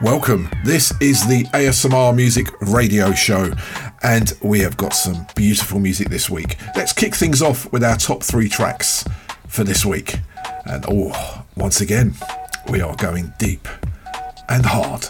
Welcome. 0.00 0.48
This 0.64 0.92
is 1.00 1.26
the 1.26 1.42
ASMR 1.46 2.14
Music 2.14 2.46
Radio 2.60 3.12
Show, 3.12 3.52
and 4.00 4.32
we 4.40 4.60
have 4.60 4.76
got 4.76 4.92
some 4.94 5.26
beautiful 5.34 5.80
music 5.80 6.08
this 6.08 6.30
week. 6.30 6.56
Let's 6.76 6.92
kick 6.92 7.16
things 7.16 7.42
off 7.42 7.70
with 7.72 7.82
our 7.82 7.96
top 7.96 8.22
three 8.22 8.48
tracks 8.48 9.04
for 9.48 9.64
this 9.64 9.84
week. 9.84 10.20
And 10.66 10.84
oh, 10.88 11.44
once 11.56 11.80
again, 11.80 12.14
we 12.68 12.80
are 12.80 12.94
going 12.94 13.32
deep 13.40 13.66
and 14.48 14.64
hard. 14.64 15.08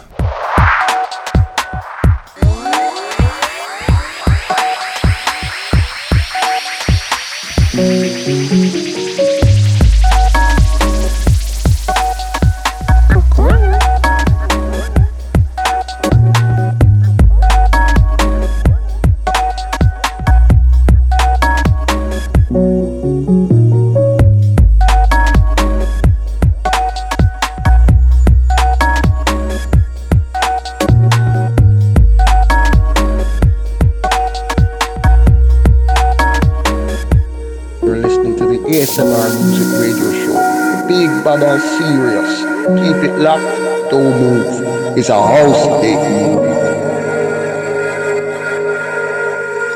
Serious. 41.78 42.42
Keep 42.80 43.08
it 43.08 43.18
locked, 43.18 43.90
don't 43.90 44.10
move. 44.20 44.98
It's 44.98 45.08
a 45.08 45.14
house 45.14 45.80
thing. 45.80 46.58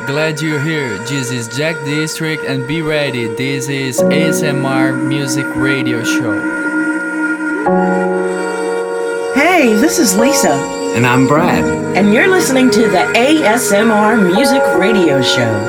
Glad 0.06 0.40
you're 0.40 0.60
here. 0.60 0.98
This 1.06 1.30
is 1.30 1.46
Jack 1.56 1.76
District 1.84 2.44
and 2.44 2.66
be 2.66 2.82
ready. 2.82 3.28
This 3.28 3.68
is 3.68 4.00
ASMR 4.00 4.92
Music 5.08 5.46
Radio 5.54 6.02
Show. 6.02 6.34
Hey, 9.34 9.72
this 9.74 9.98
is 9.98 10.16
Lisa. 10.16 10.54
And 10.96 11.06
I'm 11.06 11.28
Brad. 11.28 11.64
And 11.96 12.12
you're 12.12 12.28
listening 12.28 12.70
to 12.72 12.82
the 12.82 13.04
ASMR 13.14 14.34
Music 14.34 14.62
Radio 14.76 15.22
Show. 15.22 15.68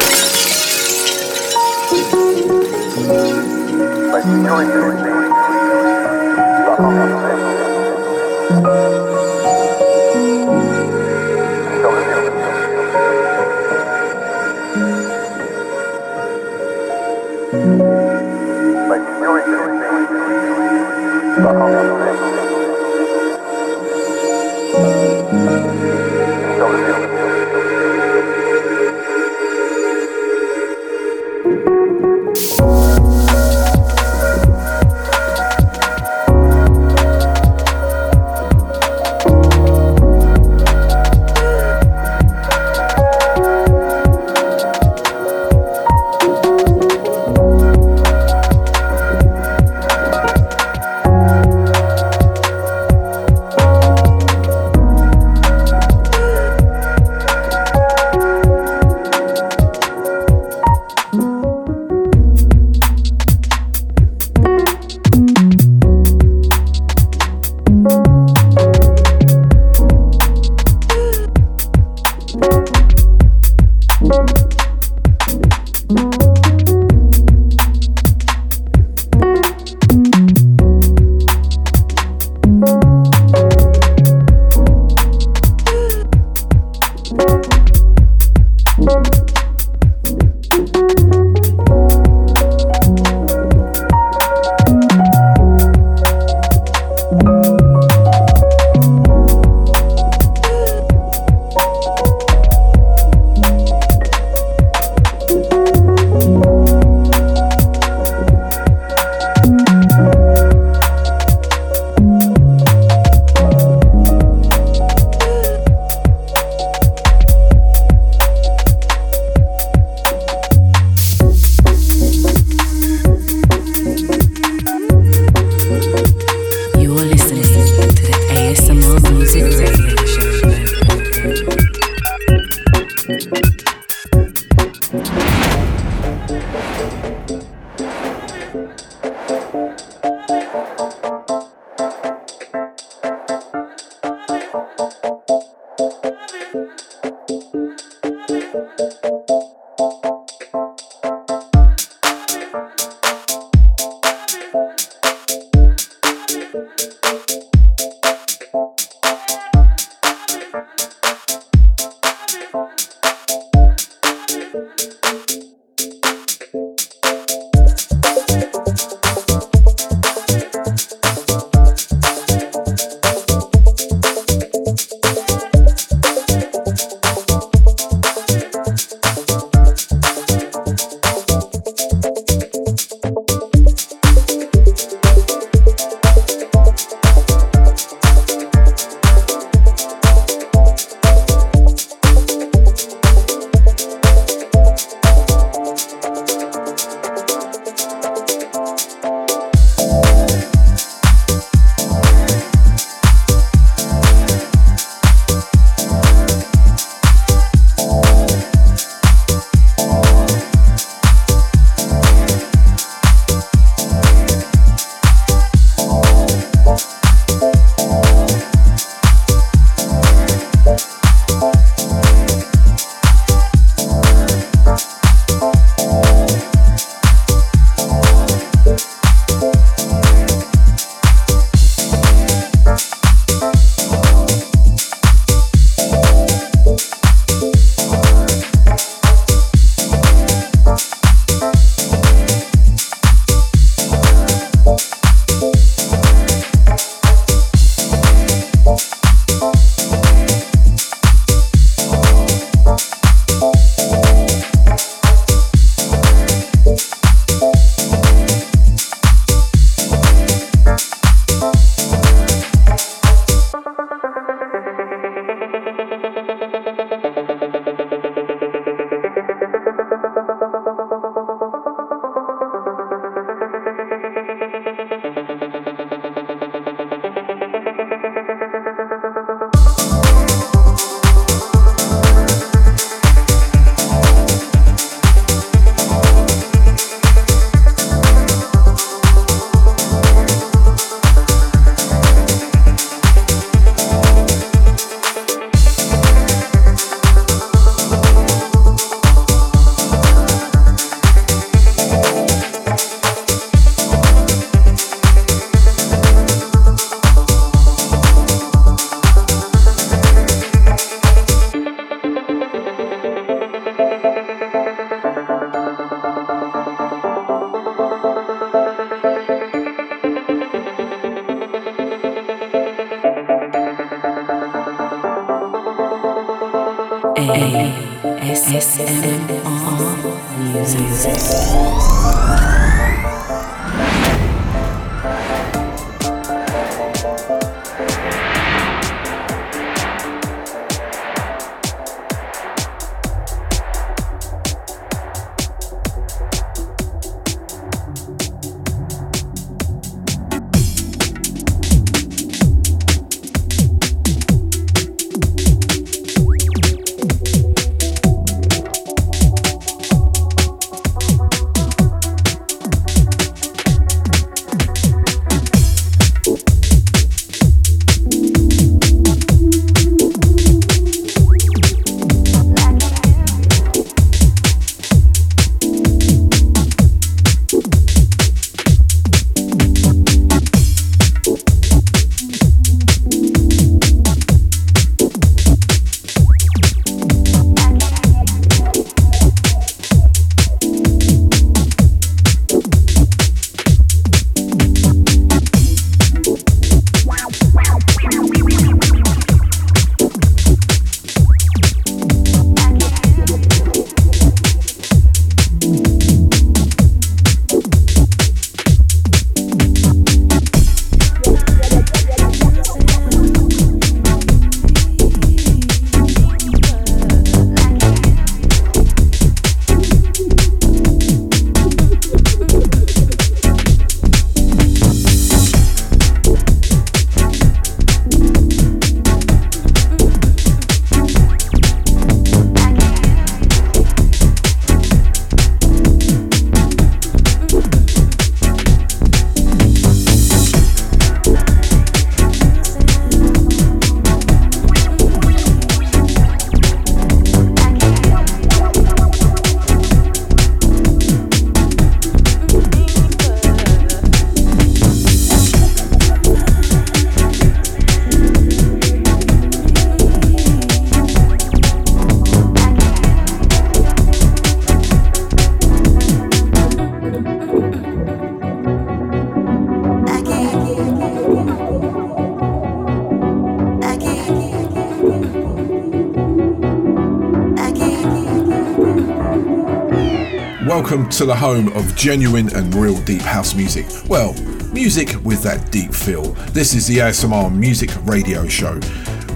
Welcome 480.93 481.09
to 481.09 481.25
the 481.25 481.35
home 481.35 481.69
of 481.69 481.95
genuine 481.95 482.55
and 482.55 482.75
real 482.75 482.95
deep 483.01 483.23
house 483.23 483.55
music. 483.55 483.87
Well, 484.07 484.35
music 484.73 485.15
with 485.23 485.41
that 485.41 485.71
deep 485.71 485.91
feel. 485.91 486.33
This 486.51 486.75
is 486.75 486.85
the 486.85 486.97
ASMR 486.97 487.51
Music 487.51 487.89
Radio 488.03 488.47
Show 488.47 488.75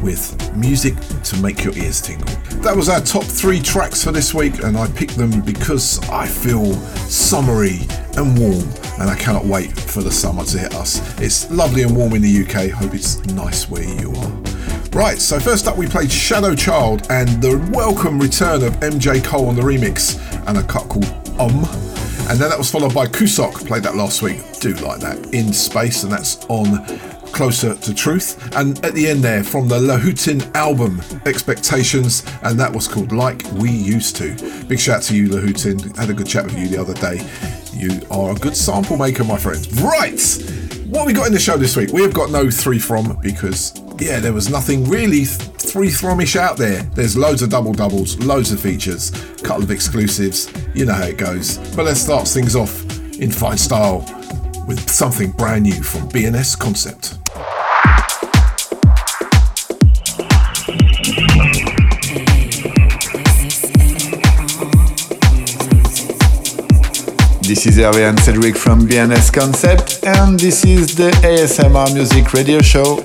with 0.03 0.55
music 0.55 0.93
to 1.23 1.41
make 1.41 1.63
your 1.63 1.75
ears 1.75 1.99
tingle. 1.99 2.27
That 2.61 2.75
was 2.75 2.89
our 2.89 3.01
top 3.01 3.23
three 3.23 3.59
tracks 3.59 4.03
for 4.03 4.11
this 4.11 4.35
week, 4.35 4.59
and 4.59 4.77
I 4.77 4.87
picked 4.89 5.15
them 5.17 5.41
because 5.41 5.99
I 6.09 6.27
feel 6.27 6.75
summery 7.09 7.79
and 8.17 8.37
warm, 8.37 8.69
and 8.99 9.09
I 9.09 9.15
cannot 9.15 9.45
wait 9.45 9.71
for 9.75 10.03
the 10.03 10.11
summer 10.11 10.43
to 10.43 10.59
hit 10.59 10.75
us. 10.75 11.01
It's 11.19 11.49
lovely 11.49 11.81
and 11.81 11.97
warm 11.97 12.13
in 12.13 12.21
the 12.21 12.43
UK. 12.43 12.69
Hope 12.69 12.93
it's 12.93 13.25
nice 13.25 13.67
where 13.67 13.81
you 13.81 14.11
are. 14.11 14.31
Right, 14.91 15.17
so 15.17 15.39
first 15.39 15.67
up 15.67 15.75
we 15.75 15.87
played 15.87 16.11
Shadow 16.11 16.53
Child 16.53 17.07
and 17.09 17.41
the 17.41 17.57
welcome 17.73 18.19
return 18.19 18.63
of 18.63 18.73
MJ 18.75 19.23
Cole 19.23 19.47
on 19.47 19.55
the 19.55 19.63
remix 19.63 20.19
and 20.47 20.59
a 20.59 20.63
cut 20.63 20.87
called 20.87 21.26
Om. 21.39 21.65
And 22.29 22.37
then 22.37 22.49
that 22.49 22.57
was 22.57 22.69
followed 22.69 22.93
by 22.93 23.05
Qusok, 23.05 23.65
played 23.67 23.83
that 23.83 23.95
last 23.95 24.21
week. 24.21 24.41
Do 24.59 24.73
like 24.75 24.99
that. 24.99 25.33
In 25.33 25.53
Space, 25.53 26.03
and 26.03 26.11
that's 26.11 26.45
on 26.45 26.85
Closer 27.27 27.75
to 27.75 27.93
Truth. 27.93 28.55
And 28.55 28.83
at 28.83 28.93
the 28.93 29.07
end 29.07 29.23
there, 29.23 29.43
from 29.43 29.67
the 29.67 29.79
Le 29.79 29.97
Hutin 29.97 30.53
album, 30.55 31.01
Expectations, 31.25 32.23
and 32.43 32.59
that 32.59 32.73
was 32.73 32.87
called 32.87 33.11
Like 33.11 33.43
We 33.53 33.71
Used 33.71 34.15
to. 34.17 34.35
Big 34.65 34.79
shout 34.79 34.97
out 34.97 35.03
to 35.03 35.15
you, 35.15 35.29
Le 35.29 35.41
Hutin. 35.41 35.95
Had 35.95 36.09
a 36.09 36.13
good 36.13 36.27
chat 36.27 36.45
with 36.45 36.57
you 36.57 36.67
the 36.67 36.77
other 36.81 36.93
day. 36.95 37.25
You 37.73 38.01
are 38.11 38.31
a 38.31 38.35
good 38.35 38.57
sample 38.57 38.97
maker, 38.97 39.23
my 39.23 39.37
friend. 39.37 39.65
Right! 39.81 40.19
What 40.87 41.05
we 41.05 41.13
got 41.13 41.27
in 41.27 41.33
the 41.33 41.39
show 41.39 41.57
this 41.57 41.75
week? 41.75 41.91
We 41.91 42.01
have 42.01 42.13
got 42.13 42.31
no 42.31 42.49
three 42.49 42.79
from 42.79 43.19
because 43.21 43.79
yeah, 43.99 44.19
there 44.19 44.33
was 44.33 44.49
nothing 44.49 44.87
really 44.87 45.25
three 45.25 45.89
thromish 45.89 46.35
out 46.35 46.57
there. 46.57 46.83
There's 46.93 47.17
loads 47.17 47.41
of 47.41 47.49
double 47.49 47.73
doubles, 47.73 48.17
loads 48.19 48.51
of 48.51 48.59
features, 48.59 49.11
couple 49.43 49.63
of 49.63 49.71
exclusives. 49.71 50.47
You 50.77 50.85
know 50.85 50.93
how 50.93 51.05
it 51.05 51.17
goes. 51.17 51.57
But 51.75 51.85
let's 51.85 52.01
start 52.01 52.27
things 52.27 52.55
off 52.55 52.85
in 53.19 53.31
fine 53.31 53.57
style 53.57 54.05
with 54.67 54.87
something 54.91 55.31
brand 55.31 55.63
new 55.63 55.81
from 55.81 56.07
B&S 56.09 56.55
Concept. 56.55 57.17
This 67.41 67.65
is 67.65 67.77
Hervé 67.77 68.07
and 68.07 68.19
Cedric 68.19 68.55
from 68.55 68.85
B&S 68.85 69.31
Concept, 69.31 70.05
and 70.05 70.39
this 70.39 70.63
is 70.63 70.95
the 70.95 71.09
ASMR 71.23 71.91
Music 71.95 72.31
Radio 72.33 72.61
Show. 72.61 73.03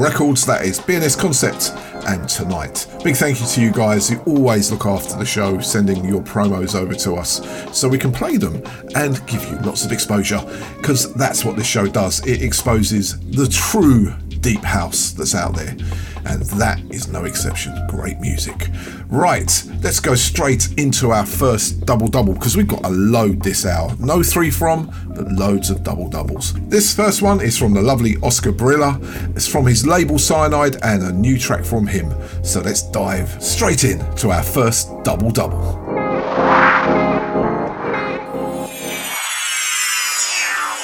Records. 0.00 0.46
That 0.46 0.64
is 0.64 0.80
B&S 0.80 1.14
Concept 1.14 1.72
and 2.06 2.26
Tonight. 2.26 2.86
Big 3.04 3.16
thank 3.16 3.38
you 3.38 3.46
to 3.46 3.60
you 3.60 3.70
guys 3.70 4.08
who 4.08 4.18
always 4.20 4.72
look 4.72 4.86
after 4.86 5.18
the 5.18 5.26
show, 5.26 5.60
sending 5.60 6.06
your 6.06 6.22
promos 6.22 6.74
over 6.74 6.94
to 6.94 7.16
us 7.16 7.42
so 7.78 7.86
we 7.86 7.98
can 7.98 8.10
play 8.10 8.38
them 8.38 8.62
and 8.94 9.24
give 9.26 9.44
you 9.44 9.58
lots 9.58 9.84
of 9.84 9.92
exposure 9.92 10.40
because 10.78 11.12
that's 11.14 11.44
what 11.44 11.56
this 11.56 11.66
show 11.66 11.86
does. 11.86 12.26
It 12.26 12.42
exposes 12.42 13.20
the 13.28 13.46
true 13.46 14.14
deep 14.40 14.62
house 14.62 15.10
that's 15.10 15.34
out 15.34 15.54
there 15.54 15.76
and 16.24 16.42
that 16.58 16.80
is 16.90 17.08
no 17.08 17.26
exception. 17.26 17.74
Great 17.88 18.18
music. 18.20 18.68
Right, 19.08 19.62
let's 19.82 20.00
go 20.00 20.14
straight 20.14 20.68
into 20.78 21.10
our 21.10 21.26
first 21.26 21.84
double 21.84 22.08
double 22.08 22.32
because 22.32 22.56
we've 22.56 22.68
got 22.68 22.84
a 22.86 22.90
load 22.90 23.42
this 23.42 23.66
hour. 23.66 23.94
No 23.98 24.22
three 24.22 24.50
from, 24.50 24.90
but 25.08 25.30
loads 25.30 25.68
of 25.68 25.82
double 25.82 26.08
doubles. 26.08 26.54
This 26.70 26.94
first 26.94 27.20
one 27.20 27.40
is 27.40 27.58
from 27.58 27.74
the 27.74 27.82
lovely 27.82 28.16
Oscar 28.22 28.52
Barila. 28.52 28.94
It's 29.34 29.48
from 29.48 29.66
his 29.66 29.84
label 29.84 30.20
Cyanide 30.20 30.76
and 30.84 31.02
a 31.02 31.10
new 31.10 31.36
track 31.36 31.64
from 31.64 31.84
him. 31.84 32.14
So 32.44 32.60
let's 32.60 32.82
dive 32.92 33.42
straight 33.42 33.82
in 33.82 33.98
to 34.18 34.30
our 34.30 34.44
first 34.44 34.88
double 35.02 35.32
double. 35.32 35.58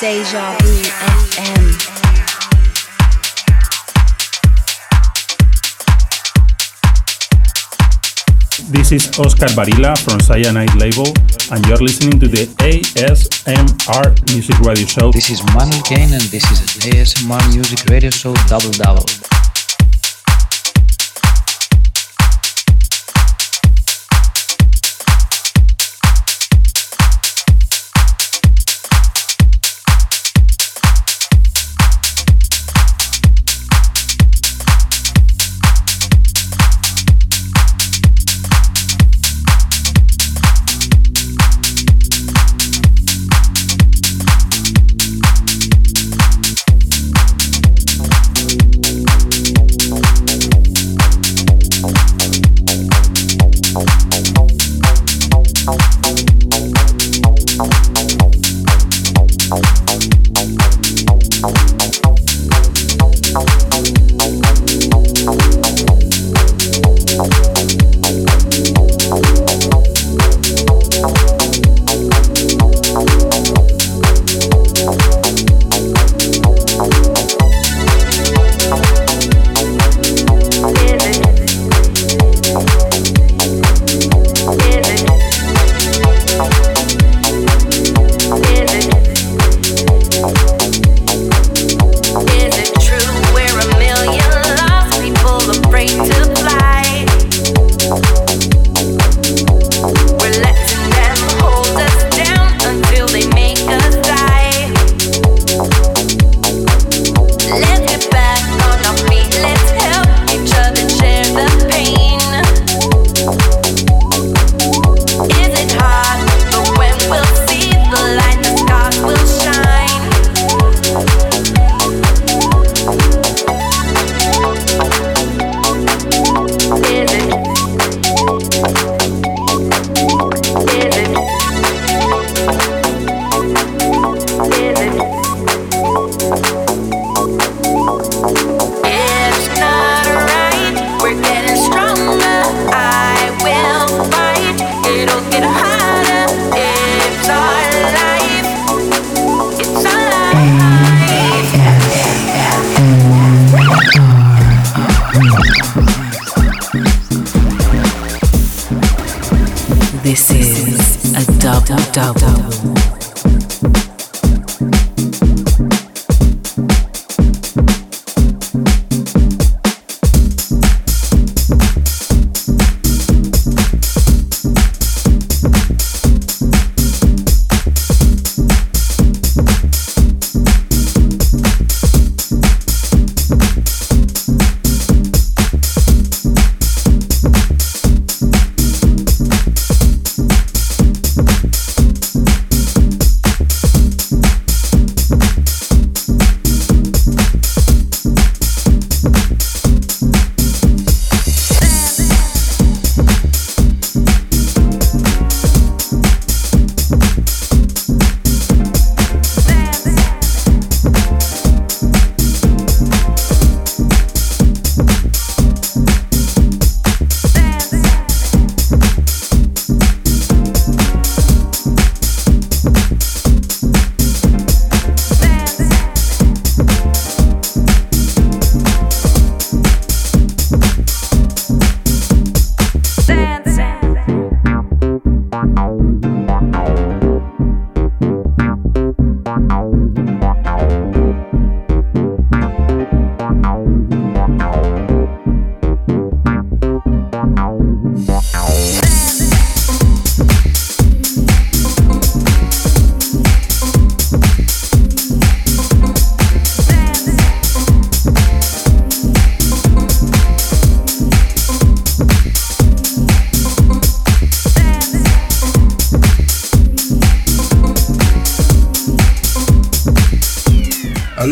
Deja 0.01 0.59
Vu 0.59 0.83
FM. 1.23 1.63
This 8.73 8.91
is 8.91 9.17
Oscar 9.21 9.47
Barila 9.55 9.97
from 9.99 10.19
Cyanide 10.19 10.75
Label, 10.75 11.15
and 11.53 11.65
you're 11.67 11.77
listening 11.79 12.19
to 12.19 12.27
the 12.27 12.47
ASMR 13.47 14.33
Music 14.33 14.59
Radio 14.59 14.87
Show. 14.87 15.13
This 15.13 15.31
is 15.31 15.41
Manuel 15.55 15.81
Kane, 15.83 16.13
and 16.13 16.23
this 16.35 16.43
is 16.51 16.61
ASMR 16.83 17.55
Music 17.55 17.79
Radio 17.89 18.11
Show 18.11 18.35
Double 18.49 18.73
Double. 18.73 19.16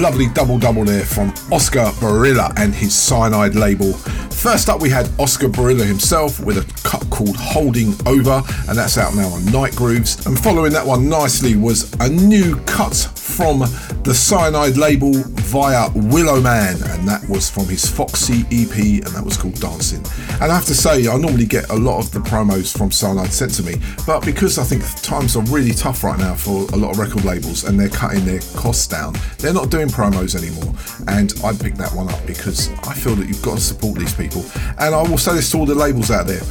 Lovely 0.05 0.29
double 0.35 0.59
double 0.59 0.85
there 0.85 1.07
from 1.07 1.31
Oscar 1.51 1.87
Barila 1.99 2.53
and 2.59 2.75
his 2.75 2.95
Cyanide 2.95 3.55
label. 3.55 3.95
First 3.95 4.69
up, 4.69 4.83
we 4.83 4.91
had 4.91 5.09
Oscar 5.19 5.49
Barila 5.49 5.87
himself 5.87 6.41
with 6.41 6.59
a 6.59 6.87
cut 6.87 7.09
called 7.09 7.35
Holding 7.37 7.95
Over, 8.05 8.43
and 8.69 8.77
that's 8.77 8.99
out 8.99 9.15
now 9.15 9.29
on 9.29 9.47
Night 9.47 9.75
Grooves. 9.75 10.27
And 10.27 10.39
following 10.39 10.75
that 10.75 10.87
one 10.87 11.09
nicely 11.09 11.57
was 11.57 11.91
a 12.01 12.09
new 12.11 12.61
cut 12.67 12.95
from 13.17 13.61
the 14.03 14.13
Cyanide 14.13 14.77
label 14.77 15.15
via 15.55 15.89
WillowMan, 15.91 16.83
and 16.93 17.07
that 17.07 17.25
was 17.29 17.49
from 17.49 17.67
his 17.67 17.89
Foxy 17.89 18.41
EP, 18.51 19.05
and 19.07 19.15
that 19.15 19.25
was 19.25 19.37
called 19.37 19.55
Dancing. 19.61 20.05
And 20.43 20.51
I 20.51 20.55
have 20.57 20.65
to 20.65 20.75
say, 20.75 21.07
I 21.07 21.17
normally 21.17 21.47
get 21.47 21.71
a 21.71 21.77
lot 21.77 22.01
of 22.01 22.11
the 22.11 22.19
promos 22.19 22.77
from 22.77 22.91
Cyanide 22.91 23.33
sent 23.33 23.55
to 23.55 23.63
me, 23.63 23.75
but 24.05 24.25
because 24.25 24.59
I 24.59 24.65
think 24.65 24.83
times 25.03 25.37
are 25.37 25.45
really 25.45 25.71
tough 25.71 26.03
right 26.03 26.19
now 26.19 26.35
for 26.35 26.67
a 26.73 26.77
lot 26.77 26.91
of 26.91 26.99
record 26.99 27.25
labels 27.25 27.63
and 27.63 27.79
they're 27.79 27.89
cutting 27.89 28.25
their 28.25 28.41
costs 28.57 28.89
down, 28.89 29.15
they're 29.39 29.55
not 29.55 29.71
doing 29.71 29.87
promos 29.87 30.35
anymore. 30.35 30.75
And 31.07 31.33
I 31.45 31.53
picked 31.57 31.79
that 31.79 31.95
one 31.95 32.13
up 32.13 32.27
because 32.27 32.71
I 32.89 32.93
feel 32.93 33.15
that 33.15 33.29
you've 33.29 33.43
got 33.43 33.59
to 33.59 33.63
support 33.63 33.97
these 33.97 34.13
people. 34.13 34.45
And 34.81 34.93
I 34.93 35.03
will 35.03 35.19
say 35.19 35.35
this 35.35 35.53
to 35.53 35.59
all 35.59 35.67
the 35.67 35.77
labels 35.77 36.11
out 36.11 36.27
there 36.27 36.43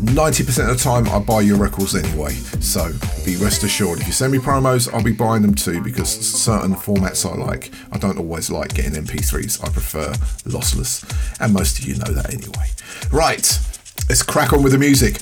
90% 0.00 0.70
of 0.70 0.78
the 0.78 0.82
time, 0.82 1.08
I 1.08 1.18
buy 1.18 1.40
your 1.40 1.58
records 1.58 1.94
anyway. 1.94 2.32
So 2.60 2.90
be 3.24 3.36
rest 3.36 3.64
assured, 3.64 4.00
if 4.00 4.06
you 4.06 4.12
send 4.12 4.32
me 4.32 4.38
promos, 4.38 4.92
I'll 4.92 5.02
be 5.02 5.12
buying 5.12 5.42
them 5.42 5.54
too 5.54 5.82
because 5.82 6.08
certain 6.08 6.74
formats 6.74 7.30
I 7.30 7.34
like, 7.34 7.70
I 7.92 7.98
don't 7.98 8.18
always 8.18 8.49
like 8.50 8.74
getting 8.74 8.92
MP3s. 8.92 9.64
I 9.64 9.70
prefer 9.70 10.12
lossless. 10.44 11.04
And 11.40 11.52
most 11.52 11.78
of 11.78 11.86
you 11.86 11.96
know 11.96 12.12
that 12.12 12.32
anyway. 12.32 12.68
Right, 13.12 13.58
let's 14.08 14.22
crack 14.22 14.52
on 14.52 14.62
with 14.62 14.72
the 14.72 14.78
music. 14.78 15.20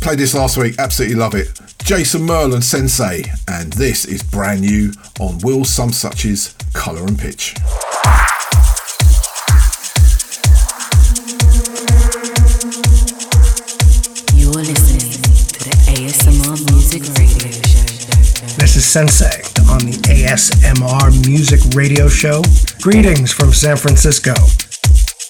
Played 0.00 0.18
this 0.18 0.34
last 0.34 0.56
week, 0.56 0.76
absolutely 0.78 1.16
love 1.16 1.34
it. 1.34 1.60
Jason 1.82 2.22
Merlin 2.22 2.62
Sen-Sei, 2.62 3.24
and 3.48 3.72
this 3.72 4.04
is 4.04 4.22
brand 4.22 4.60
new 4.60 4.92
on 5.20 5.38
Will 5.38 5.64
Some 5.64 5.90
Such's 5.90 6.54
Colour 6.72 7.04
and 7.06 7.18
Pitch. 7.18 7.54
You're 14.34 14.52
listening 14.52 15.12
to 15.12 15.64
the 15.64 15.74
ASMR 15.88 16.70
Music 16.70 17.02
Radio 17.18 17.50
Show. 17.50 18.56
This 18.56 18.76
is 18.76 18.84
Sen-Sei 18.84 19.47
on 19.68 19.78
the 19.80 19.92
ASMR 20.08 21.26
Music 21.26 21.60
Radio 21.74 22.08
Show. 22.08 22.42
Greetings 22.80 23.32
from 23.32 23.52
San 23.52 23.76
Francisco. 23.76 24.32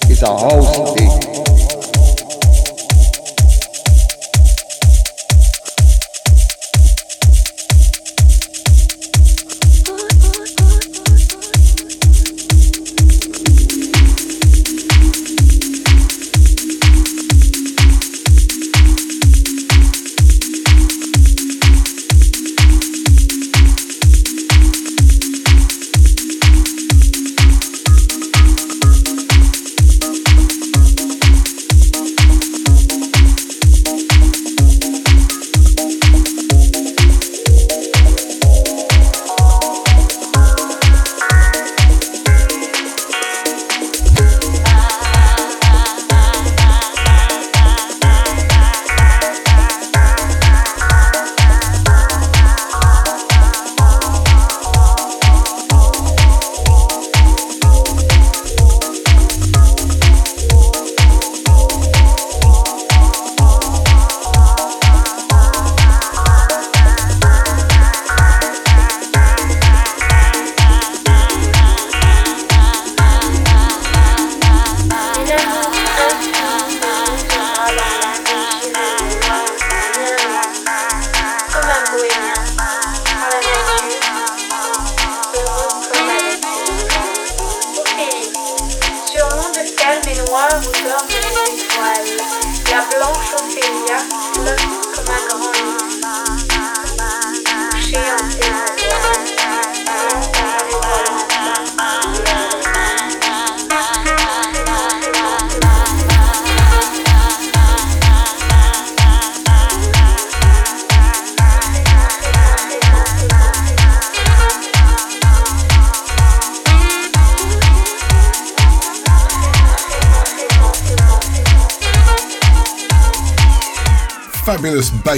It's 0.02 0.22
a 0.22 0.26
whole 0.26 0.94
thing. 0.94 1.67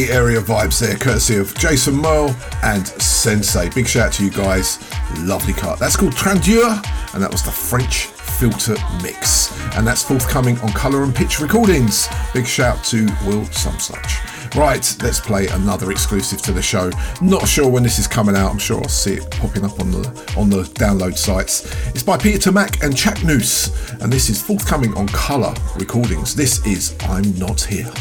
Bay 0.07 0.13
Area 0.13 0.41
vibes 0.41 0.81
there, 0.81 0.97
courtesy 0.97 1.37
of 1.37 1.55
Jason 1.57 1.95
Merle 1.95 2.35
and 2.63 2.87
Sen-Sei. 2.87 3.69
Big 3.71 3.87
shout 3.87 4.07
out 4.09 4.13
to 4.15 4.25
you 4.25 4.31
guys. 4.31 4.79
Lovely 5.19 5.53
cut. 5.53 5.79
That's 5.79 5.97
called 5.97 6.13
Trandure, 6.13 6.73
and 7.15 7.23
that 7.23 7.31
was 7.31 7.43
the 7.43 7.51
French 7.51 8.07
Filter 8.07 8.77
Mix. 9.03 9.53
And 9.77 9.87
that's 9.87 10.03
forthcoming 10.03 10.59
on 10.61 10.73
Colour 10.73 11.03
and 11.03 11.15
Pitch 11.15 11.41
Recordings. 11.41 12.09
Big 12.33 12.47
shout 12.47 12.83
to 12.85 13.07
Will 13.27 13.45
Such. 13.47 14.57
Right, 14.57 14.97
let's 15.03 15.21
play 15.21 15.49
another 15.49 15.91
exclusive 15.91 16.41
to 16.43 16.53
the 16.53 16.63
show. 16.63 16.91
Not 17.21 17.47
sure 17.47 17.69
when 17.69 17.83
this 17.83 17.99
is 17.99 18.07
coming 18.07 18.37
out. 18.37 18.51
I'm 18.51 18.59
sure 18.59 18.79
I'll 18.79 18.89
see 18.89 19.15
it 19.15 19.31
popping 19.31 19.65
up 19.65 19.79
on 19.81 19.91
the 19.91 20.35
on 20.37 20.49
the 20.49 20.63
download 20.63 21.17
sites. 21.17 21.71
It's 21.89 22.03
by 22.03 22.17
Peter 22.17 22.51
Tomac 22.51 22.83
and 22.83 22.95
Chanknous, 22.95 24.01
and 24.01 24.13
this 24.13 24.31
is 24.31 24.41
forthcoming 24.41 24.95
on 24.97 25.09
Colour 25.09 25.55
Recordings. 25.77 26.35
This 26.35 26.65
is 26.67 26.97
I'm 27.03 27.37
Not 27.39 27.61
Here. 27.61 27.93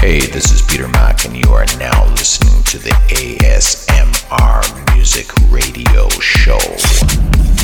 Hey, 0.00 0.20
this 0.20 0.50
is 0.50 0.62
Peter 0.62 0.88
Mac, 0.88 1.26
and 1.26 1.36
you 1.36 1.52
are 1.52 1.66
now 1.78 2.06
listening 2.12 2.62
to 2.64 2.78
the 2.78 2.88
ASMR 3.10 4.94
Music 4.94 5.30
Radio 5.50 6.08
Show. 6.08 7.59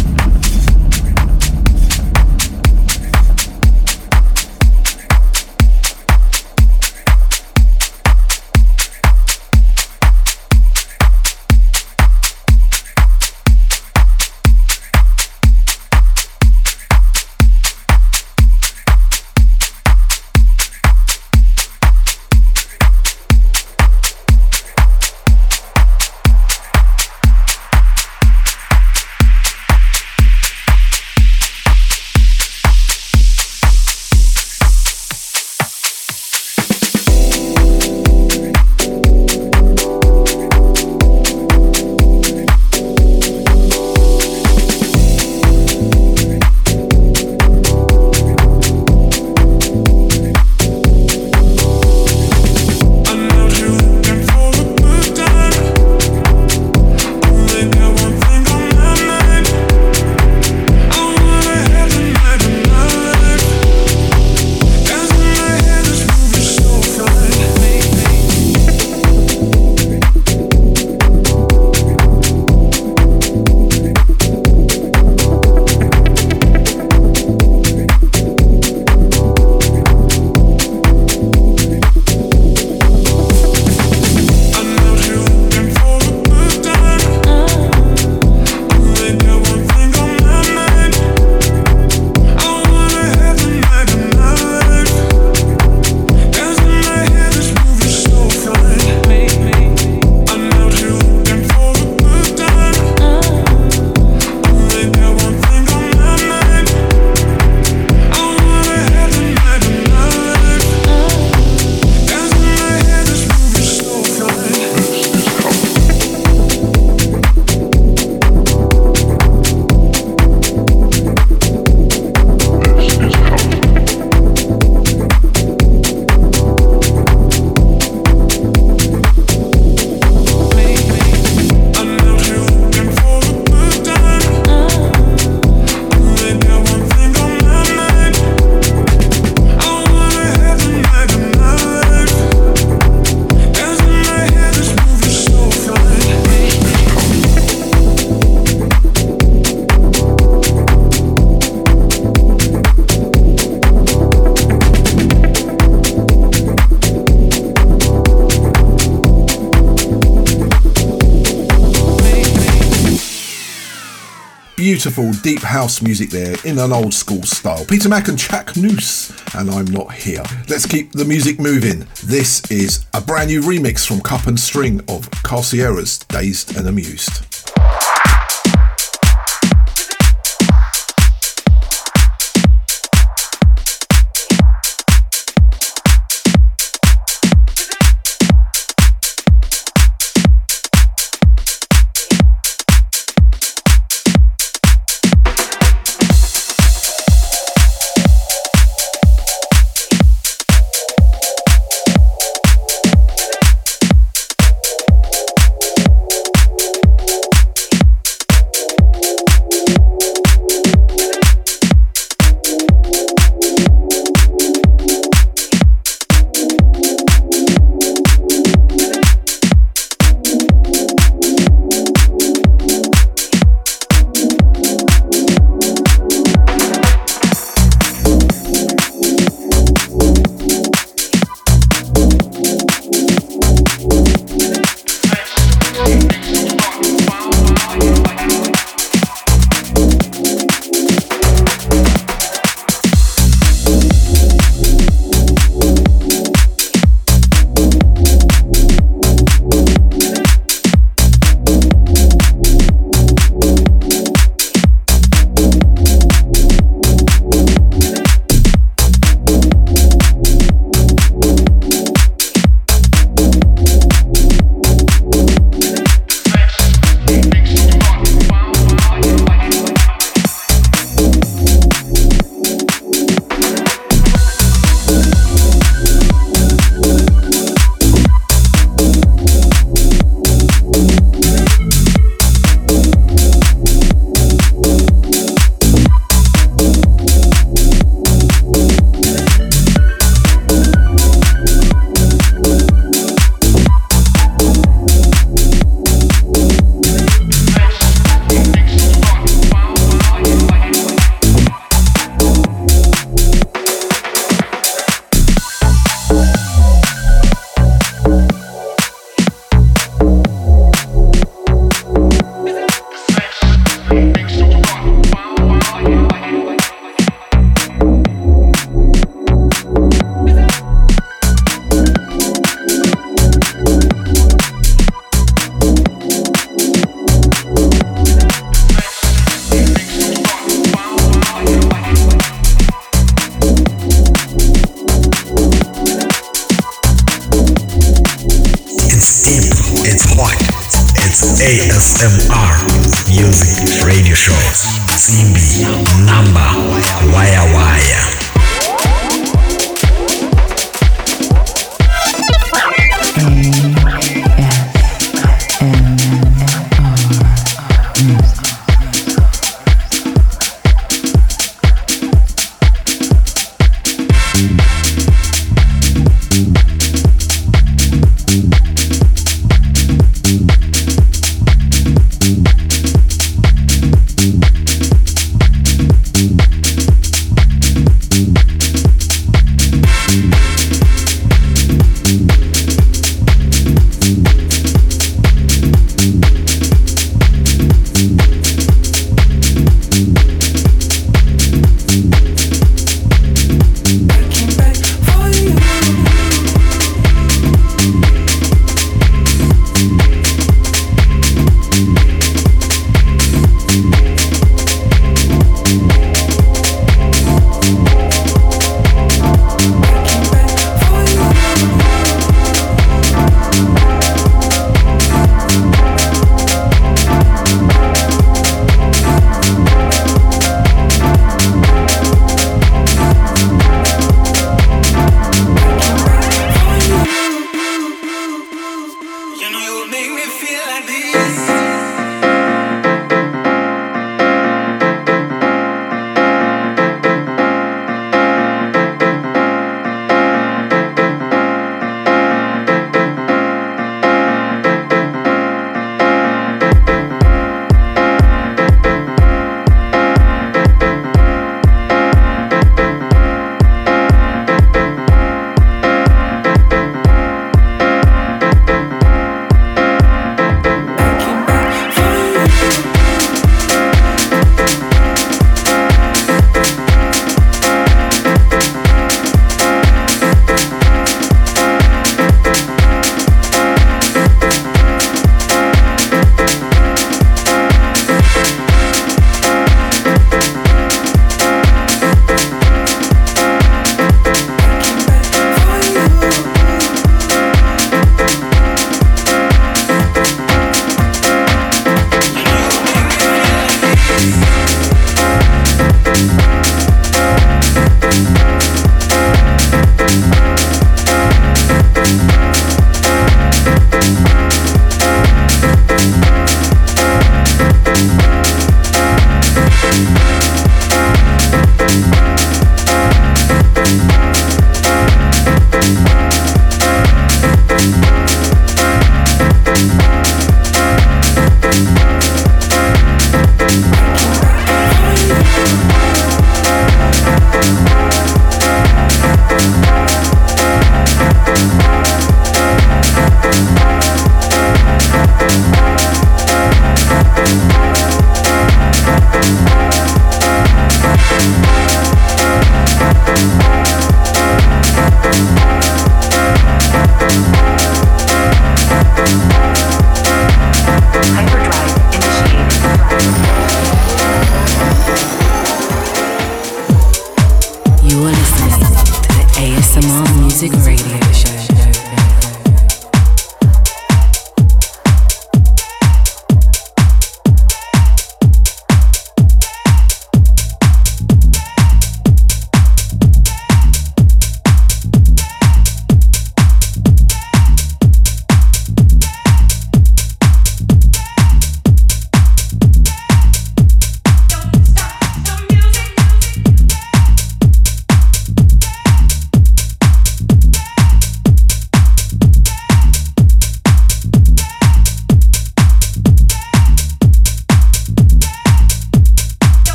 Beautiful 164.77 165.11
deep 165.23 165.41
house 165.41 165.81
music 165.81 166.11
there 166.11 166.37
in 166.45 166.59
an 166.59 166.71
old 166.71 166.93
school 166.93 167.23
style. 167.23 167.65
Peter 167.65 167.89
Mac 167.89 168.09
and 168.09 168.19
Chanknous, 168.19 169.11
and 169.35 169.51
I'm 169.51 169.65
not 169.65 169.91
here. 169.91 170.23
Let's 170.51 170.67
keep 170.67 170.93
the 170.93 171.07
music 171.07 171.41
moving. 171.41 171.87
This 172.05 172.43
is 172.51 172.85
a 172.93 173.01
brand 173.01 173.31
new 173.31 173.41
remix 173.41 173.87
from 173.87 174.03
Cup 174.03 174.27
and 174.27 174.39
String 174.39 174.83
of 174.87 175.11
Karl 175.23 175.43
Sierra's 175.43 176.01
Dazed 176.01 176.59
and 176.59 176.69
Amused. 176.69 177.26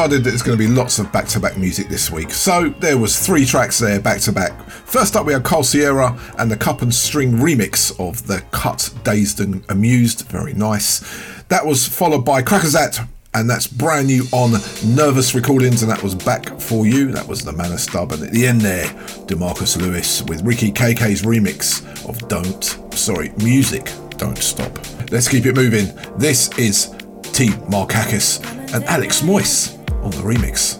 Decided 0.00 0.24
that 0.24 0.30
there's 0.30 0.42
going 0.42 0.56
to 0.56 0.66
be 0.66 0.72
lots 0.72 0.98
of 0.98 1.12
back-to-back 1.12 1.58
music 1.58 1.88
this 1.88 2.10
week. 2.10 2.30
So 2.30 2.70
there 2.80 2.96
was 2.96 3.18
three 3.18 3.44
tracks 3.44 3.78
there 3.78 4.00
back-to-back. 4.00 4.58
First 4.70 5.14
up 5.14 5.26
we 5.26 5.34
had 5.34 5.44
Karl 5.44 5.62
Sierra 5.62 6.18
and 6.38 6.50
the 6.50 6.56
Cup 6.56 6.80
and 6.80 6.94
String 6.94 7.32
remix 7.32 7.92
of 8.00 8.26
the 8.26 8.40
Cut 8.50 8.94
Dazed 9.04 9.40
and 9.40 9.62
Amused. 9.68 10.26
Very 10.28 10.54
nice. 10.54 11.00
That 11.48 11.66
was 11.66 11.86
followed 11.86 12.24
by 12.24 12.40
Crackazat 12.40 13.06
and 13.34 13.50
that's 13.50 13.66
brand 13.66 14.06
new 14.06 14.24
on 14.32 14.52
Nervous 14.86 15.34
Recordings, 15.34 15.82
and 15.82 15.90
that 15.92 16.02
was 16.02 16.14
Back 16.14 16.58
For 16.58 16.86
You. 16.86 17.12
That 17.12 17.28
was 17.28 17.44
the 17.44 17.52
Manor 17.52 17.76
Stub, 17.76 18.12
and 18.12 18.22
at 18.22 18.32
the 18.32 18.46
end 18.46 18.62
there, 18.62 18.86
Demarkus 19.26 19.76
Lewis 19.76 20.22
with 20.22 20.40
Ricky 20.40 20.72
KK's 20.72 21.22
remix 21.22 21.84
of 22.08 22.26
Don't, 22.26 22.64
sorry, 22.94 23.32
Music 23.36 23.92
Don't 24.16 24.38
Stop. 24.38 24.78
Let's 25.12 25.28
keep 25.28 25.44
it 25.44 25.54
moving. 25.54 25.94
This 26.16 26.48
is 26.58 26.86
T. 27.22 27.48
Markakis 27.68 28.42
and 28.74 28.82
Alex 28.84 29.20
Moyce 29.20 29.79
on 30.02 30.10
the 30.12 30.22
remix. 30.22 30.78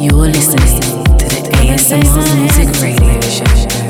You're 0.00 0.12
listening 0.12 1.04
to 1.18 1.26
the 1.28 1.50
ASMR 1.62 2.36
Music 2.36 2.82
Radio 2.82 3.20
Show. 3.20 3.81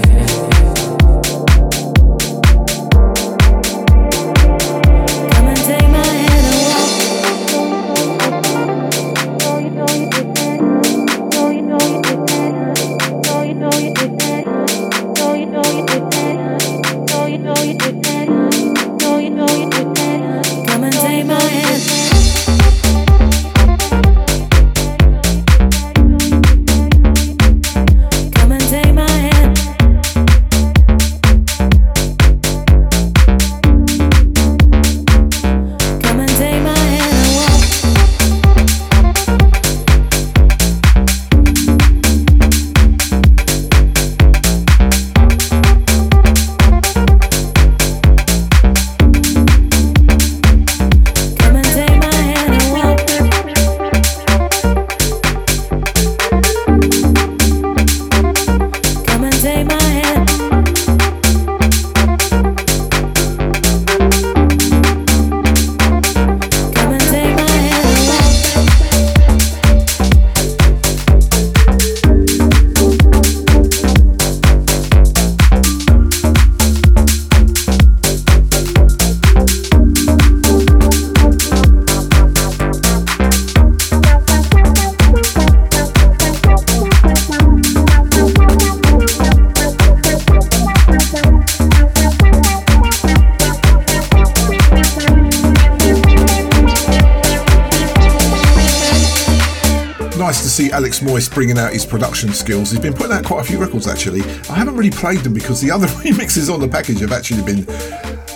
Alex 100.70 101.00
Moyce 101.00 101.32
bringing 101.32 101.58
out 101.58 101.72
his 101.72 101.84
production 101.84 102.32
skills. 102.32 102.70
He's 102.70 102.80
been 102.80 102.92
putting 102.92 103.12
out 103.12 103.24
quite 103.24 103.40
a 103.40 103.44
few 103.44 103.58
records 103.58 103.88
actually. 103.88 104.20
I 104.50 104.54
haven't 104.54 104.76
really 104.76 104.90
played 104.90 105.20
them 105.20 105.34
because 105.34 105.60
the 105.60 105.70
other 105.70 105.86
remixes 106.04 106.52
on 106.52 106.60
the 106.60 106.68
package 106.68 107.00
have 107.00 107.12
actually 107.12 107.42
been 107.42 107.66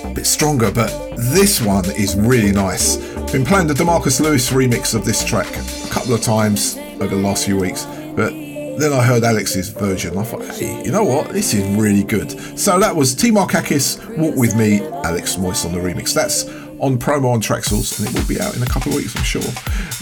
a 0.05 0.13
bit 0.15 0.27
stronger, 0.27 0.71
but 0.73 0.91
this 1.17 1.61
one 1.61 1.85
is 1.93 2.17
really 2.17 2.53
nice. 2.53 2.97
I've 3.17 3.33
been 3.33 3.45
playing 3.45 3.67
the 3.67 3.75
Demarkus 3.75 4.21
Lewis 4.21 4.51
remix 4.51 4.95
of 4.95 5.05
this 5.05 5.23
track 5.25 5.47
a 5.47 5.89
couple 5.91 6.15
of 6.15 6.23
times 6.23 6.77
over 7.01 7.15
the 7.15 7.23
last 7.23 7.45
few 7.45 7.59
weeks, 7.59 7.85
but 8.17 8.33
then 8.79 8.93
I 8.93 9.03
heard 9.03 9.25
Alex's 9.25 9.69
version. 9.71 10.19
I 10.19 10.23
thought, 10.23 10.45
hey, 10.55 10.83
you 10.85 10.91
know 10.91 11.05
what? 11.05 11.31
This 11.31 11.55
is 11.55 11.65
really 11.77 12.05
good. 12.05 12.59
So 12.59 12.79
that 12.79 12.95
was 12.95 13.15
T 13.15 13.31
Markakis, 13.31 14.19
Walk 14.19 14.37
With 14.37 14.55
Me, 14.57 14.83
Alex 15.05 15.37
Moyce 15.37 15.65
on 15.65 15.73
the 15.73 15.79
remix. 15.79 16.13
That's 16.13 16.45
on 16.81 16.99
promo 16.99 17.33
on 17.33 17.41
Traxsource, 17.41 17.99
and 17.99 18.09
it 18.09 18.15
will 18.15 18.27
be 18.29 18.41
out 18.41 18.57
in 18.57 18.63
a 18.63 18.67
couple 18.67 18.93
of 18.93 18.97
weeks, 18.97 19.17
I'm 19.17 19.25
sure. 19.25 19.43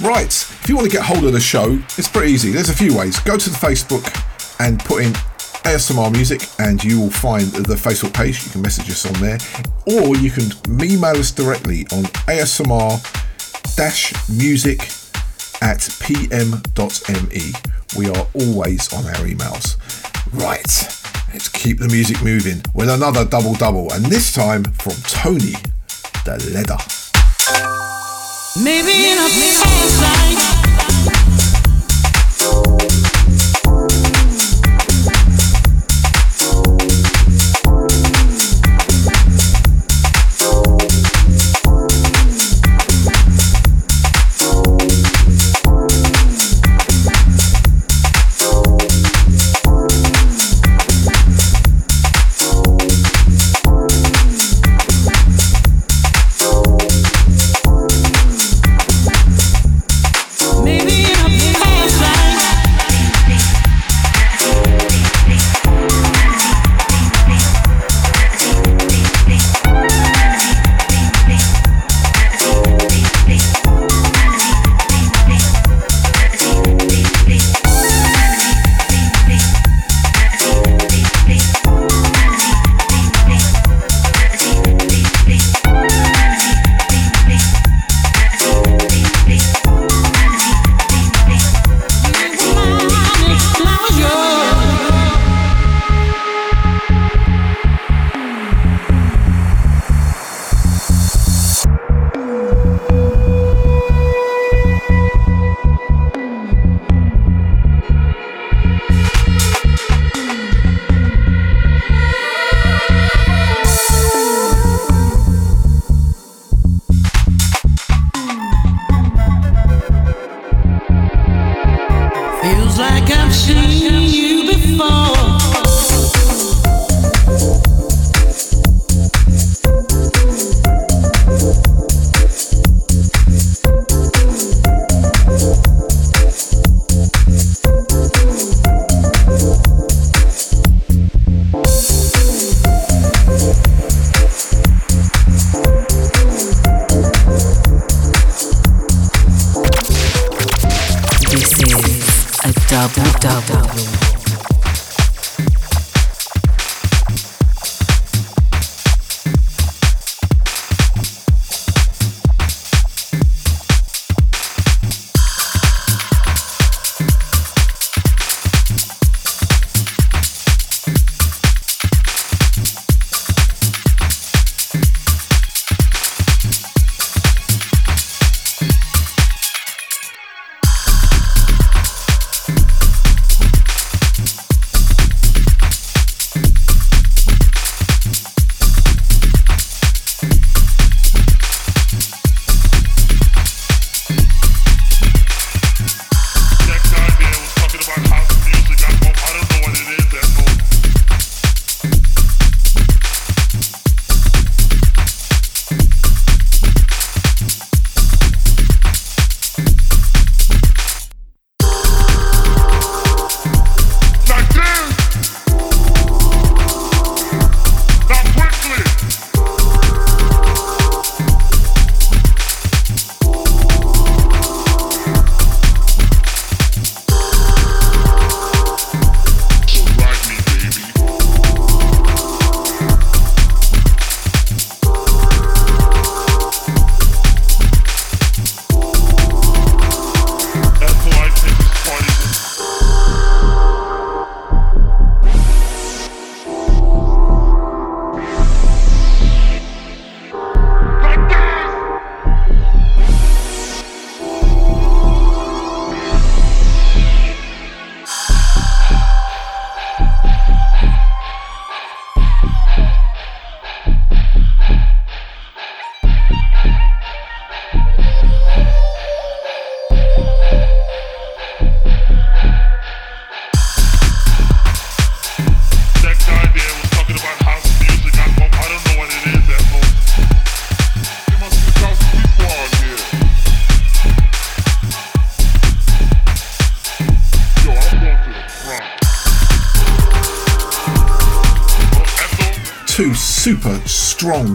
Right, 0.01 0.27
if 0.27 0.69
you 0.69 0.77
want 0.77 0.91
to 0.91 0.97
get 0.97 1.05
hold 1.05 1.25
of 1.25 1.33
the 1.33 1.41
show, 1.41 1.79
it's 1.99 2.09
pretty 2.09 2.33
easy. 2.33 2.51
There's 2.51 2.69
a 2.69 2.77
few 2.77 2.97
ways. 2.97 3.19
Go 3.21 3.37
to 3.37 3.51
the 3.51 3.57
Facebook 3.57 4.05
and 4.61 4.79
put 4.81 5.05
in 5.05 5.13
ASMR 5.65 6.13
Music, 6.13 6.43
and 6.59 6.83
you 6.85 7.01
will 7.01 7.11
find 7.11 7.47
the 7.47 7.75
Facebook 7.75 8.13
page. 8.13 8.45
You 8.45 8.51
can 8.53 8.63
message 8.63 8.91
us 8.91 9.07
on 9.07 9.15
there, 9.15 9.39
or 9.87 10.17
you 10.17 10.31
can 10.31 10.51
email 10.83 11.17
us 11.17 11.31
directly 11.31 11.87
on 11.93 12.05
ASMR 12.29 13.01
music 14.39 14.81
at 15.63 15.89
pm.me. 16.01 17.53
We 17.99 18.09
are 18.09 18.27
always 18.35 18.93
on 18.93 19.05
our 19.07 19.25
emails. 19.27 19.77
Right, 20.33 20.63
let's 21.33 21.49
keep 21.49 21.79
the 21.79 21.89
music 21.89 22.23
moving 22.23 22.63
with 22.75 22.89
another 22.89 23.25
double 23.25 23.55
double, 23.55 23.93
and 23.93 24.05
this 24.07 24.33
time 24.33 24.65
from 24.65 24.95
Tony 25.03 25.55
the 26.25 26.51
leather. 26.53 26.79
Maybe 28.57 29.11
in 29.11 29.19
a 29.19 29.29
past 29.29 30.03
life. 30.03 30.44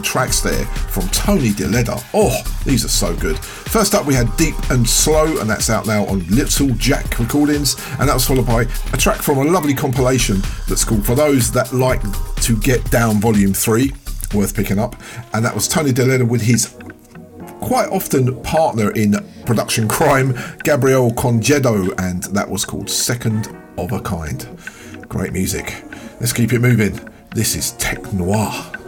Tracks 0.10 0.42
there 0.42 0.66
from 0.66 1.08
Tony 1.10 1.50
Deledda. 1.50 2.04
Oh, 2.16 2.42
these 2.66 2.84
are 2.84 2.90
so 2.90 3.16
good. 3.16 3.38
First 3.38 3.94
up, 3.94 4.08
we 4.08 4.16
had 4.16 4.36
Deep 4.38 4.56
and 4.72 4.90
Slow, 4.90 5.40
and 5.40 5.48
that's 5.48 5.70
out 5.70 5.86
now 5.86 6.04
on 6.08 6.28
Little 6.30 6.70
Jack 6.70 7.20
Recordings, 7.20 7.76
and 8.00 8.10
that 8.10 8.16
was 8.16 8.26
followed 8.26 8.48
by 8.48 8.64
a 8.64 8.98
track 8.98 9.22
from 9.22 9.38
a 9.38 9.44
lovely 9.44 9.76
compilation 9.76 10.42
that's 10.68 10.84
called 10.84 11.06
For 11.06 11.14
Those 11.14 11.52
That 11.52 11.72
Like 11.74 12.02
to 12.38 12.58
Get 12.58 12.90
Down 12.90 13.22
Volume 13.22 13.54
3, 13.54 13.94
worth 14.34 14.56
picking 14.56 14.80
up, 14.80 14.96
and 15.34 15.46
that 15.46 15.54
was 15.54 15.68
Tony 15.68 15.92
Deledda 15.92 16.28
with 16.28 16.42
his 16.42 16.76
quite 17.62 17.90
often 17.90 18.42
partner 18.42 18.90
in 18.94 19.14
production 19.46 19.88
crime, 19.88 20.34
Gabriele 20.64 21.12
Congedo, 21.12 21.94
and 22.00 22.24
that 22.24 22.50
was 22.50 22.66
called 22.66 22.90
Second 22.90 23.56
of 23.78 23.92
a 23.92 24.00
Kind. 24.00 24.48
Great 25.08 25.34
music. 25.34 25.84
Let's 26.20 26.34
keep 26.34 26.52
it 26.52 26.62
moving. 26.62 27.00
This 27.36 27.56
is 27.56 27.74
Technoir. 27.74 28.79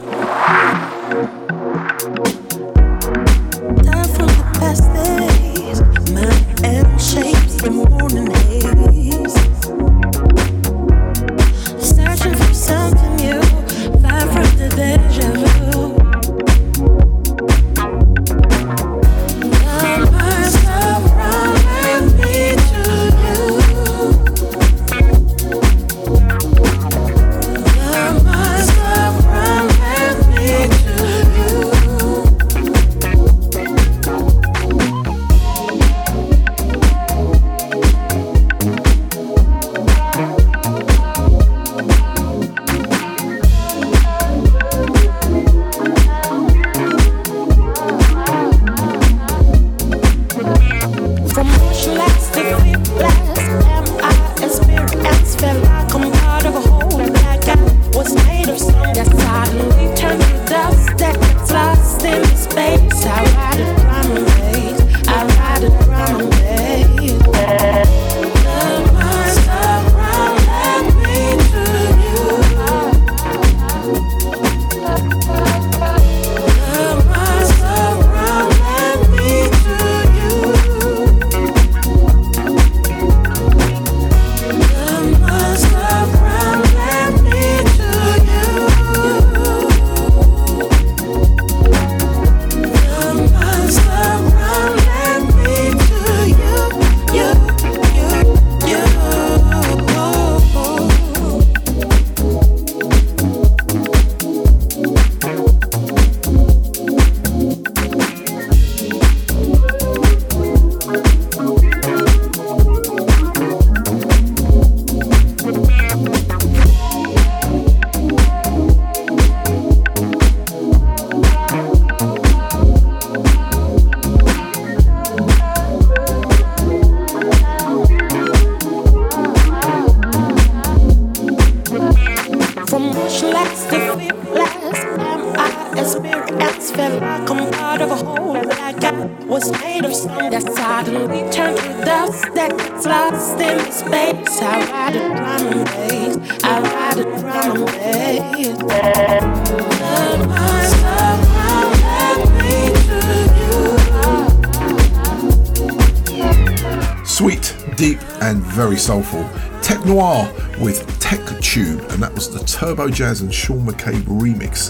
Jazz 163.01 163.21
and 163.21 163.33
Sean 163.33 163.65
McCabe 163.65 164.03
remix. 164.03 164.69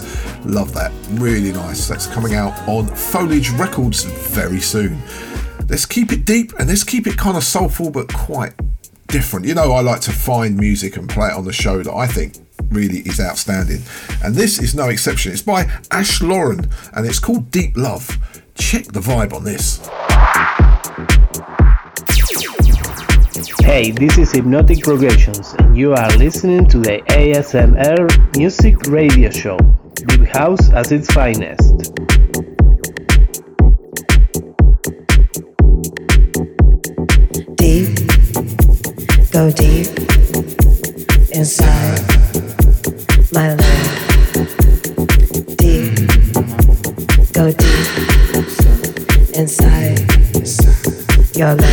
Love 0.50 0.72
that, 0.72 0.90
really 1.20 1.52
nice. 1.52 1.86
That's 1.86 2.06
coming 2.06 2.34
out 2.34 2.58
on 2.66 2.86
Foliage 2.86 3.50
Records 3.50 4.04
very 4.04 4.58
soon. 4.58 5.02
Let's 5.68 5.84
keep 5.84 6.12
it 6.12 6.24
deep 6.24 6.54
and 6.58 6.66
let's 6.66 6.82
keep 6.82 7.06
it 7.06 7.18
kind 7.18 7.36
of 7.36 7.44
soulful 7.44 7.90
but 7.90 8.10
quite 8.10 8.54
different. 9.08 9.44
You 9.44 9.52
know, 9.52 9.72
I 9.72 9.82
like 9.82 10.00
to 10.02 10.12
find 10.12 10.56
music 10.56 10.96
and 10.96 11.10
play 11.10 11.28
it 11.28 11.34
on 11.34 11.44
the 11.44 11.52
show 11.52 11.82
that 11.82 11.92
I 11.92 12.06
think 12.06 12.36
really 12.70 13.00
is 13.00 13.20
outstanding, 13.20 13.82
and 14.24 14.34
this 14.34 14.58
is 14.58 14.74
no 14.74 14.88
exception. 14.88 15.32
It's 15.32 15.42
by 15.42 15.64
Ash 15.90 16.20
Lauryn 16.20 16.72
and 16.94 17.06
it's 17.06 17.18
called 17.18 17.50
Deep 17.50 17.76
Love. 17.76 18.16
Check 18.54 18.86
the 18.86 19.00
vibe 19.00 19.34
on 19.34 19.44
this. 19.44 19.81
Hey, 23.72 23.90
this 23.90 24.18
is 24.18 24.30
Hypnotic 24.32 24.82
Progressions, 24.82 25.54
and 25.54 25.74
you 25.74 25.94
are 25.94 26.10
listening 26.18 26.66
to 26.66 26.78
the 26.78 27.00
ASMR 27.08 28.36
Music 28.36 28.76
Radio 28.88 29.30
Show. 29.30 29.56
Deep 29.94 30.28
House 30.28 30.68
at 30.72 30.92
its 30.92 31.10
finest. 31.10 31.94
Deep, 37.56 37.96
go 39.32 39.50
deep 39.50 39.88
inside 41.32 42.02
my 43.32 43.54
love. 43.54 43.96
Deep, 45.56 45.96
go 47.32 47.50
deep 47.50 47.88
inside 49.34 49.98
your 51.34 51.54
love 51.54 51.71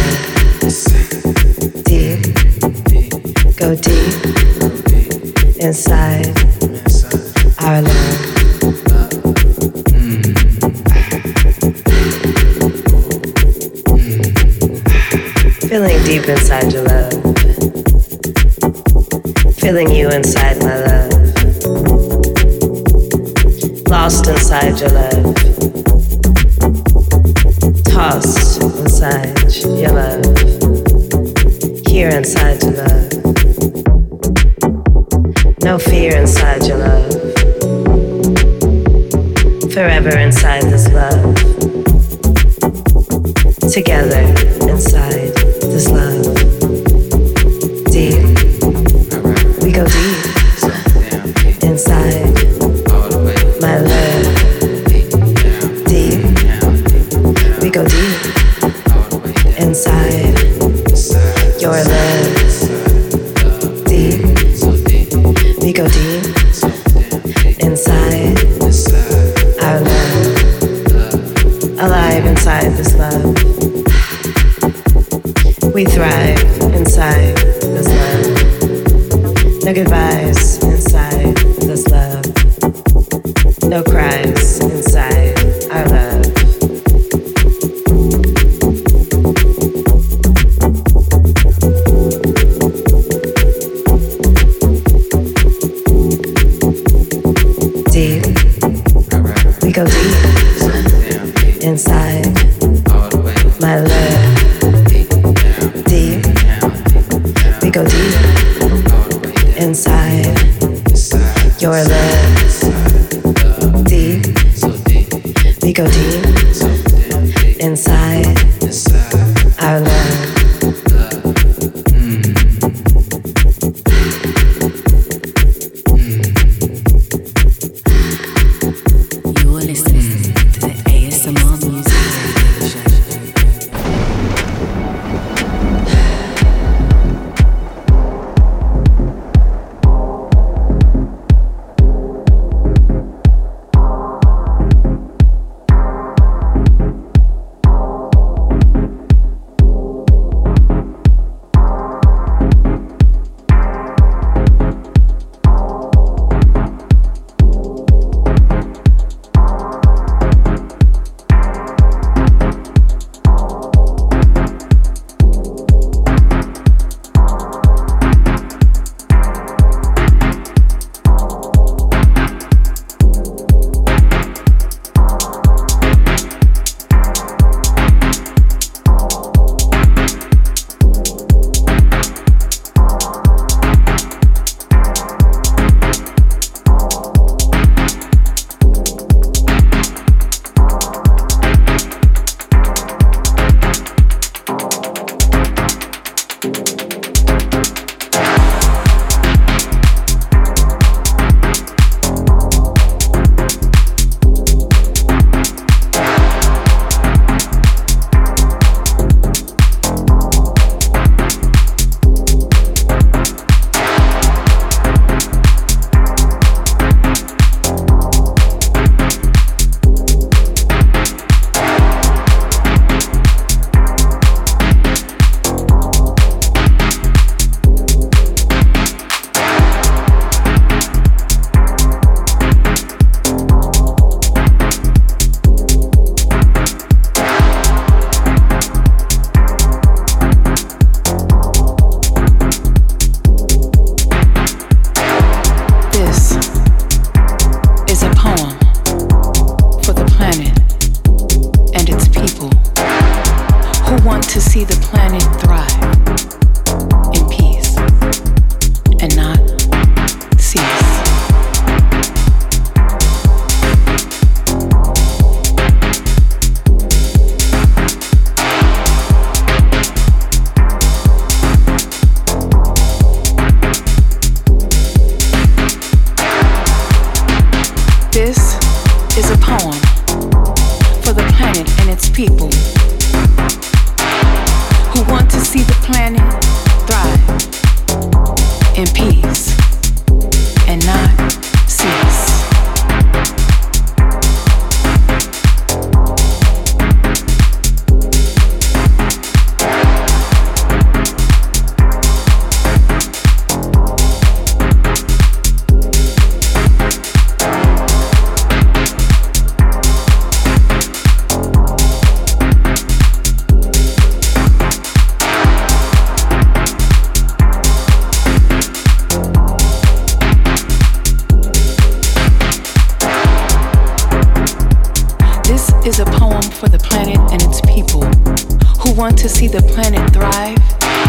want 329.10 329.18
to 329.18 329.28
see 329.28 329.47
the 329.47 329.62
planet 329.64 330.07
thrive 330.14 330.55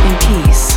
in 0.07 0.44
peace 0.44 0.69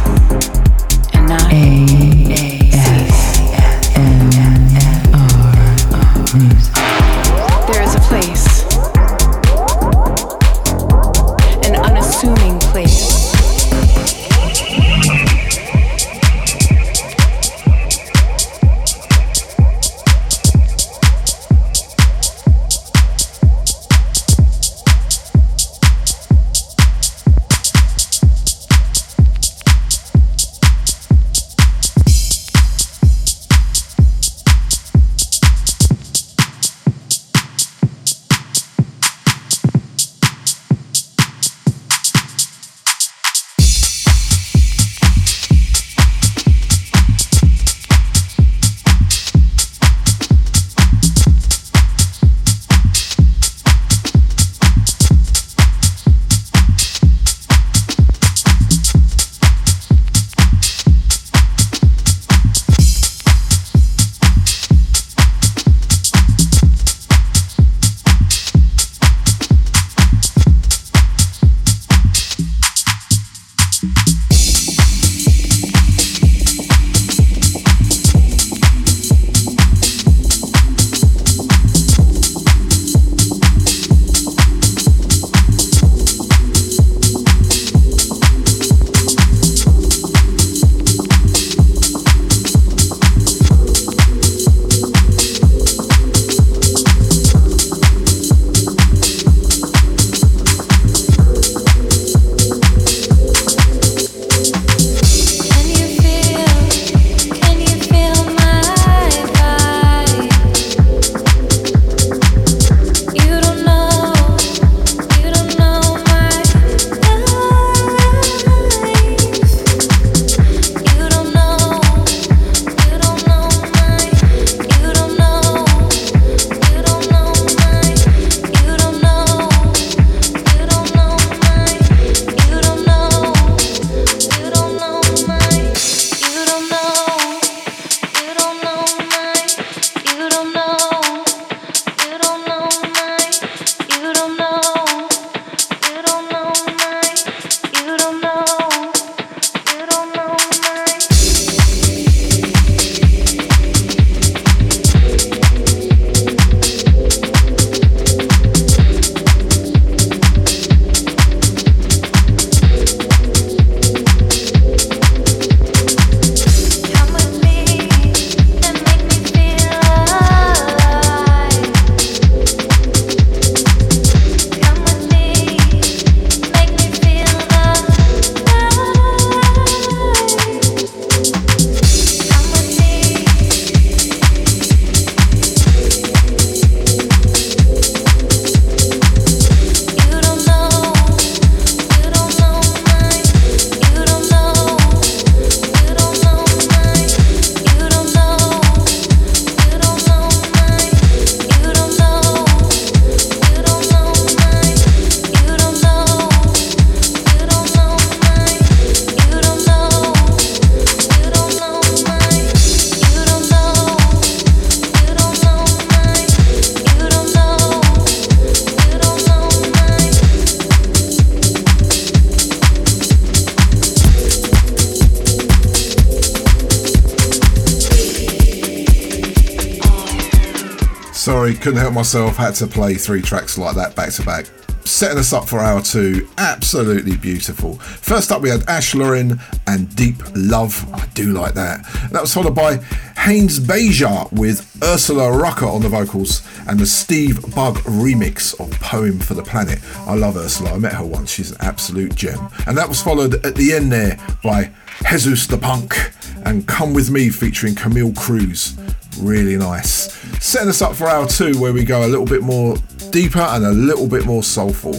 Sorry, 231.43 231.55
couldn't 231.55 231.79
help 231.81 231.93
myself. 231.93 232.37
Had 232.37 232.55
to 232.55 232.67
play 232.67 232.93
three 232.93 233.21
tracks 233.21 233.57
like 233.57 233.75
that 233.75 233.97
back 233.97 234.13
to 234.13 234.23
back. 234.23 234.45
Setting 234.85 235.17
us 235.17 235.33
up 235.33 235.49
for 235.49 235.59
hour 235.59 235.81
two, 235.81 236.29
absolutely 236.37 237.17
beautiful. 237.17 237.79
First 237.79 238.31
up, 238.31 238.41
we 238.41 238.49
had 238.49 238.63
Ash 238.69 238.93
Lauryn 238.93 239.41
and 239.67 239.93
Deep 239.93 240.15
Love. 240.37 240.87
I 240.93 241.05
do 241.07 241.33
like 241.33 241.53
that. 241.55 241.83
That 242.13 242.21
was 242.21 242.33
followed 242.33 242.55
by 242.55 242.77
Hannes 243.17 243.59
Bieger 243.59 244.31
with 244.31 244.81
Ursula 244.81 245.37
Rucker 245.37 245.65
on 245.65 245.81
the 245.81 245.89
vocals 245.89 246.47
and 246.69 246.79
the 246.79 246.85
Steve 246.85 247.41
Bug 247.53 247.75
remix 247.79 248.57
of 248.57 248.71
Poem 248.79 249.19
for 249.19 249.33
the 249.33 249.43
Planet. 249.43 249.79
I 250.07 250.15
love 250.15 250.37
Ursula. 250.37 250.71
I 250.71 250.77
met 250.77 250.93
her 250.93 251.05
once. 251.05 251.29
She's 251.29 251.51
an 251.51 251.57
absolute 251.59 252.15
gem. 252.15 252.39
And 252.67 252.77
that 252.77 252.87
was 252.87 253.01
followed 253.01 253.45
at 253.45 253.55
the 253.55 253.73
end 253.73 253.91
there 253.91 254.17
by 254.41 254.71
Jesusdapnk 254.99 256.45
and 256.45 256.65
Come 256.65 256.93
With 256.93 257.11
Me 257.11 257.27
featuring 257.29 257.75
Camille 257.75 258.13
Cruz. 258.13 258.77
Really 259.19 259.57
nice. 259.57 260.11
Setting 260.43 260.69
us 260.69 260.81
up 260.81 260.95
for 260.95 261.07
hour 261.07 261.27
two, 261.27 261.59
where 261.59 261.73
we 261.73 261.83
go 261.83 262.05
a 262.05 262.09
little 262.09 262.25
bit 262.25 262.41
more 262.41 262.75
deeper 263.11 263.39
and 263.39 263.65
a 263.65 263.71
little 263.71 264.07
bit 264.07 264.25
more 264.25 264.43
soulful. 264.43 264.95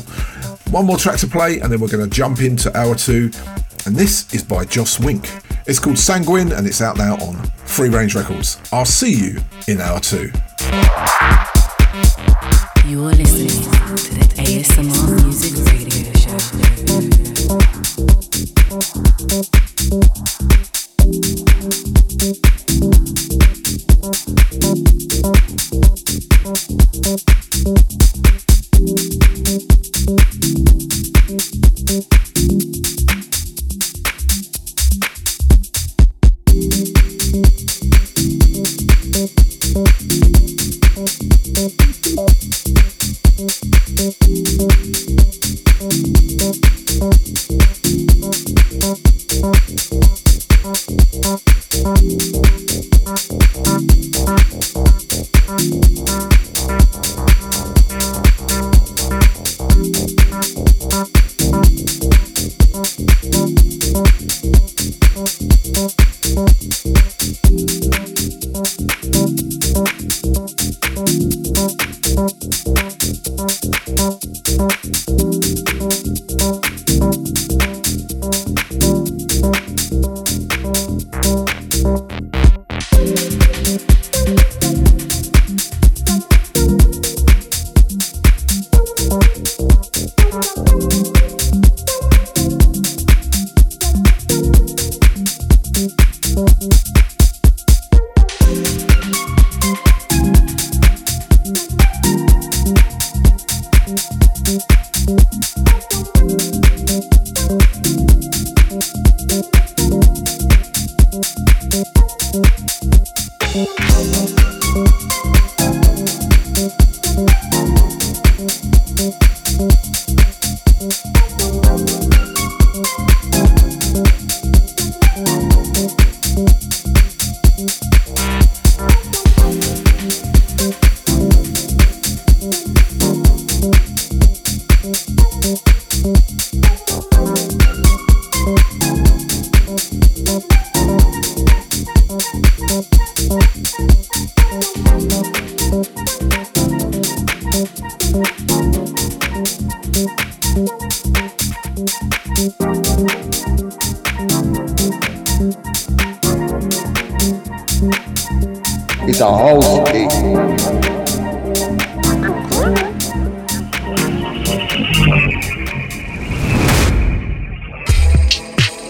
One 0.72 0.86
more 0.86 0.96
track 0.96 1.18
to 1.20 1.26
play, 1.26 1.60
and 1.60 1.72
then 1.72 1.80
we're 1.80 1.88
going 1.88 2.08
to 2.08 2.14
jump 2.14 2.40
into 2.40 2.74
hour 2.76 2.94
two. 2.94 3.30
And 3.86 3.94
this 3.94 4.32
is 4.32 4.42
by 4.42 4.64
Josh 4.64 4.98
Wink. 4.98 5.28
It's 5.66 5.78
called 5.78 5.98
Sanguine, 5.98 6.52
and 6.52 6.66
it's 6.66 6.80
out 6.80 6.96
now 6.96 7.14
on 7.16 7.36
Free 7.64 7.88
Range 7.88 8.14
Records. 8.14 8.58
I'll 8.72 8.84
see 8.84 9.12
you 9.12 9.40
in 9.68 9.80
hour 9.80 10.00
two. 10.00 10.30
You 12.86 13.04
are 13.04 13.12
listening 13.12 13.48
to 13.48 14.14
the 14.14 14.26
ASMR 14.36 15.22
Music 15.22 15.53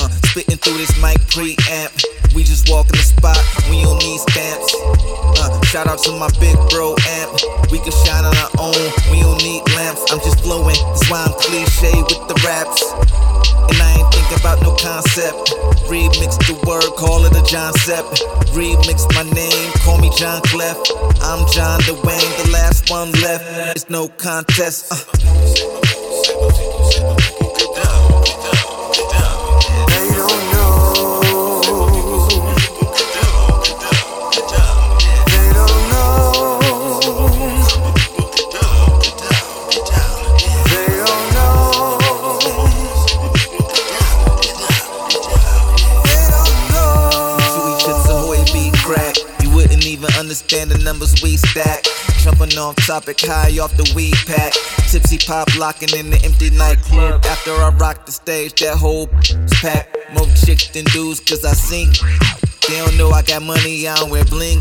Uh, 0.00 0.08
spitting 0.32 0.56
through 0.56 0.78
this 0.78 0.96
mic 0.96 1.20
preamp. 1.28 1.92
We 2.34 2.42
just 2.42 2.70
walk 2.70 2.88
in 2.88 2.96
the 2.96 3.04
spot, 3.04 3.36
we 3.68 3.82
don't 3.84 4.00
need 4.00 4.16
stamps. 4.32 4.72
Uh, 5.36 5.60
shout 5.68 5.86
out 5.86 5.98
to 6.08 6.12
my 6.16 6.30
big 6.40 6.56
bro 6.72 6.96
amp. 7.20 7.36
We 7.68 7.84
can 7.84 7.92
shine 7.92 8.24
on 8.24 8.32
our 8.32 8.48
own, 8.56 8.80
we 9.12 9.20
don't 9.20 9.36
need 9.44 9.60
lamps. 9.76 10.00
I'm 10.08 10.20
just 10.24 10.40
flowing, 10.40 10.80
that's 10.88 11.04
why 11.10 11.28
I'm 11.28 11.36
cliche 11.36 11.92
with 12.00 12.24
the 12.32 12.38
raps. 12.48 12.80
And 13.68 13.76
I 13.76 14.00
ain't 14.00 14.08
thinking 14.08 14.40
about 14.40 14.62
no 14.64 14.72
concept. 14.72 15.36
Remix 15.84 16.32
the 16.48 16.56
word, 16.64 16.88
call 16.96 17.26
it 17.28 17.36
a 17.36 17.44
John 17.44 17.74
Sepp. 17.84 18.08
Remix 18.56 19.04
my 19.12 19.28
name, 19.36 19.70
call 19.84 19.98
me 19.98 20.08
John 20.16 20.40
Clef. 20.48 20.80
I'm 21.20 21.44
John 21.52 21.80
DeWayne, 21.84 22.44
the 22.44 22.50
last 22.52 22.88
one 22.88 23.12
left. 23.20 23.76
It's 23.76 23.90
no 23.90 24.08
contest. 24.08 24.88
Uh. 24.88 25.20
Numbers 50.90 51.22
we 51.22 51.36
stack. 51.36 51.84
Jumping 52.18 52.58
off 52.58 52.74
topic 52.84 53.20
high 53.20 53.56
off 53.60 53.76
the 53.76 53.86
weed 53.94 54.16
pack. 54.26 54.52
Tipsy 54.90 55.18
pop 55.18 55.46
locking 55.56 55.88
in 55.96 56.10
the 56.10 56.20
empty 56.24 56.50
nightclub. 56.50 57.24
After 57.26 57.52
I 57.52 57.68
rock 57.78 58.06
the 58.06 58.12
stage, 58.12 58.54
that 58.60 58.76
whole 58.76 59.06
pack. 59.62 59.86
More 60.12 60.26
chicks 60.44 60.66
than 60.70 60.84
dudes, 60.86 61.20
cause 61.20 61.44
I 61.44 61.52
sing. 61.52 61.90
They 62.66 62.78
don't 62.78 62.98
know 62.98 63.10
I 63.10 63.22
got 63.22 63.42
money, 63.42 63.86
I 63.86 63.94
don't 63.94 64.10
wear 64.10 64.24
bling. 64.24 64.60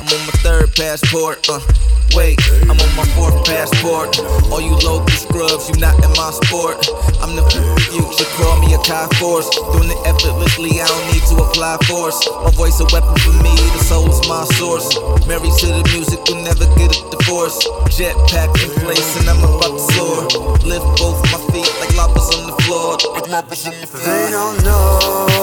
I'm 0.00 0.06
on 0.06 0.20
my 0.24 0.36
third 0.40 0.74
passport, 0.74 1.46
uh. 1.50 1.60
Wait, 2.14 2.38
I'm 2.64 2.78
on 2.78 2.92
my 2.96 3.04
fourth 3.14 3.44
passport. 3.44 4.18
All 4.50 4.60
you 4.60 4.74
local 4.80 5.08
scrubs, 5.10 5.68
you 5.68 5.76
not 5.76 5.94
in 6.02 6.10
my 6.16 6.30
sport. 6.30 6.88
I'm 7.20 7.36
the 7.36 7.44
future, 7.90 8.28
call 8.36 8.58
me 8.60 8.74
a 8.74 8.78
Kai 8.78 9.08
Force. 9.20 9.48
Doing 9.72 9.90
it 9.90 10.00
effortlessly, 10.06 10.80
I 10.80 10.86
don't 10.86 11.06
need 11.12 11.22
to 11.28 11.36
apply 11.42 11.76
force. 11.84 12.18
My 12.44 12.50
voice 12.52 12.80
a 12.80 12.86
weapon 12.92 13.14
for 13.20 13.34
me, 13.42 13.54
the 13.76 13.82
soul 13.84 14.08
is 14.08 14.20
my 14.28 14.44
source. 14.56 14.88
Married 15.26 15.52
to 15.60 15.66
the 15.66 15.84
music, 15.92 16.20
will 16.28 16.42
never 16.42 16.66
get 16.80 16.96
a 16.96 17.00
divorce. 17.10 17.58
Jetpack 17.92 18.56
in 18.64 18.70
place, 18.80 19.08
and 19.20 19.28
I'm 19.28 19.42
about 19.44 19.76
to 19.76 19.82
soar. 19.92 20.24
Lift 20.64 20.88
both 20.96 21.20
my 21.32 21.38
feet 21.52 21.70
like 21.80 21.94
lobsters 21.96 22.40
on 22.40 22.46
the 22.48 22.56
floor. 22.64 22.96
Like 23.14 23.28
lobsters 23.28 23.66
on 23.68 23.80
the 23.80 23.86
floor. 23.86 24.04
They 24.04 24.30
don't 24.30 24.64
know. 24.64 25.38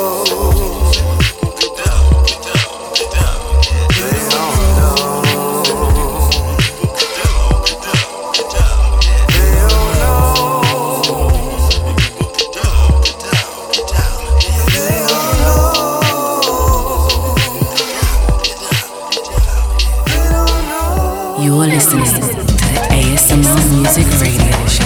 You're 21.66 21.74
listening 21.74 22.06
to 22.06 22.20
the 22.20 22.80
ASMR 22.94 23.72
Music 23.76 24.06
Radio 24.22 24.68
Show. 24.68 24.86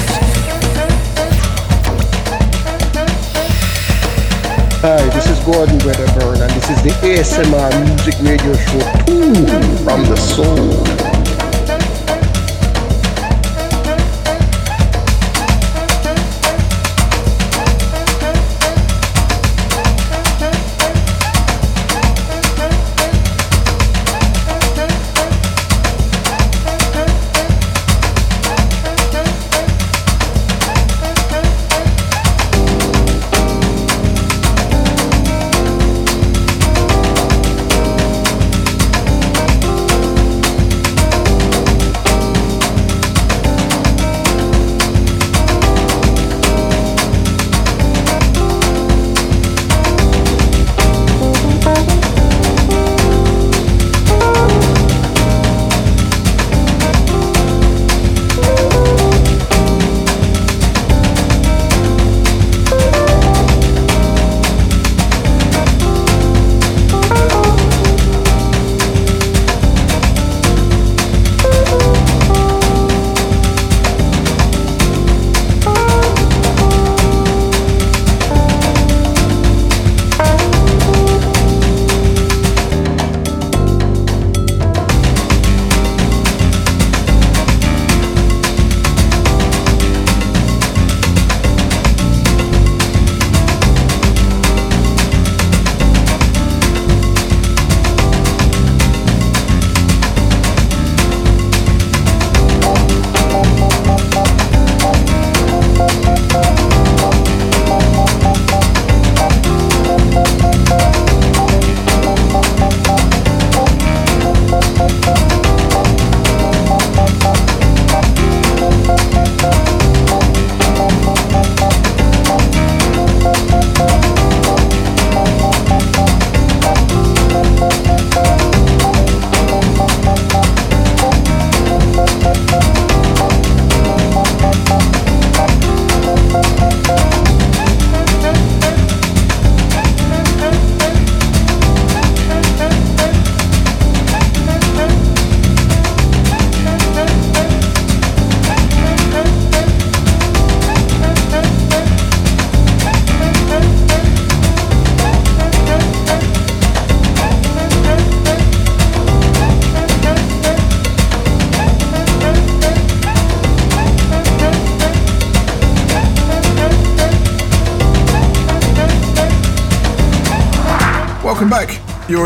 Hi, 4.80 5.04
this 5.10 5.28
is 5.30 5.40
Gordon 5.44 5.78
Wedderburn, 5.80 6.42
and 6.42 6.52
this 6.52 6.70
is 6.70 6.82
the 6.82 6.92
ASMR 7.06 7.70
Music 7.84 8.16
Radio 8.22 8.54
Show 8.54 8.80
2 9.08 9.84
from 9.84 10.06
the 10.06 10.16
soul. 10.16 11.19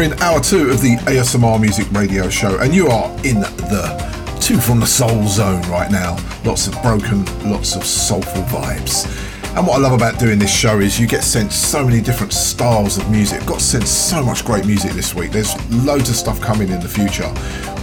You're 0.04 0.12
in 0.12 0.20
hour 0.20 0.42
two 0.42 0.70
of 0.70 0.82
the 0.82 0.98
ASMR 1.06 1.62
Music 1.62 1.90
Radio 1.92 2.28
Show, 2.28 2.60
and 2.60 2.76
you 2.76 2.90
are 2.90 3.10
in 3.26 3.40
the 3.40 4.38
two 4.42 4.58
from 4.58 4.82
the 4.82 4.86
soul 4.86 5.26
zone 5.28 5.62
right 5.70 5.90
now. 5.90 6.18
Lots 6.44 6.68
of 6.68 6.74
broken, 6.82 7.24
lots 7.50 7.78
of 7.78 7.86
soulful 7.86 8.42
vibes. 8.44 9.08
And 9.56 9.66
what 9.66 9.78
I 9.78 9.80
love 9.80 9.94
about 9.94 10.20
doing 10.20 10.40
this 10.40 10.54
show 10.54 10.80
is 10.80 11.00
you 11.00 11.08
get 11.08 11.24
sent 11.24 11.54
so 11.54 11.86
many 11.86 12.02
different 12.02 12.34
styles 12.34 12.98
of 12.98 13.10
music. 13.10 13.46
Got 13.46 13.62
sent 13.62 13.88
so 13.88 14.22
much 14.22 14.44
great 14.44 14.66
music 14.66 14.92
this 14.92 15.16
week. 15.16 15.32
There's 15.32 15.56
loads 15.72 16.10
of 16.10 16.18
stuff 16.18 16.42
coming 16.42 16.68
in 16.68 16.82
the 16.82 16.90
future, 16.90 17.30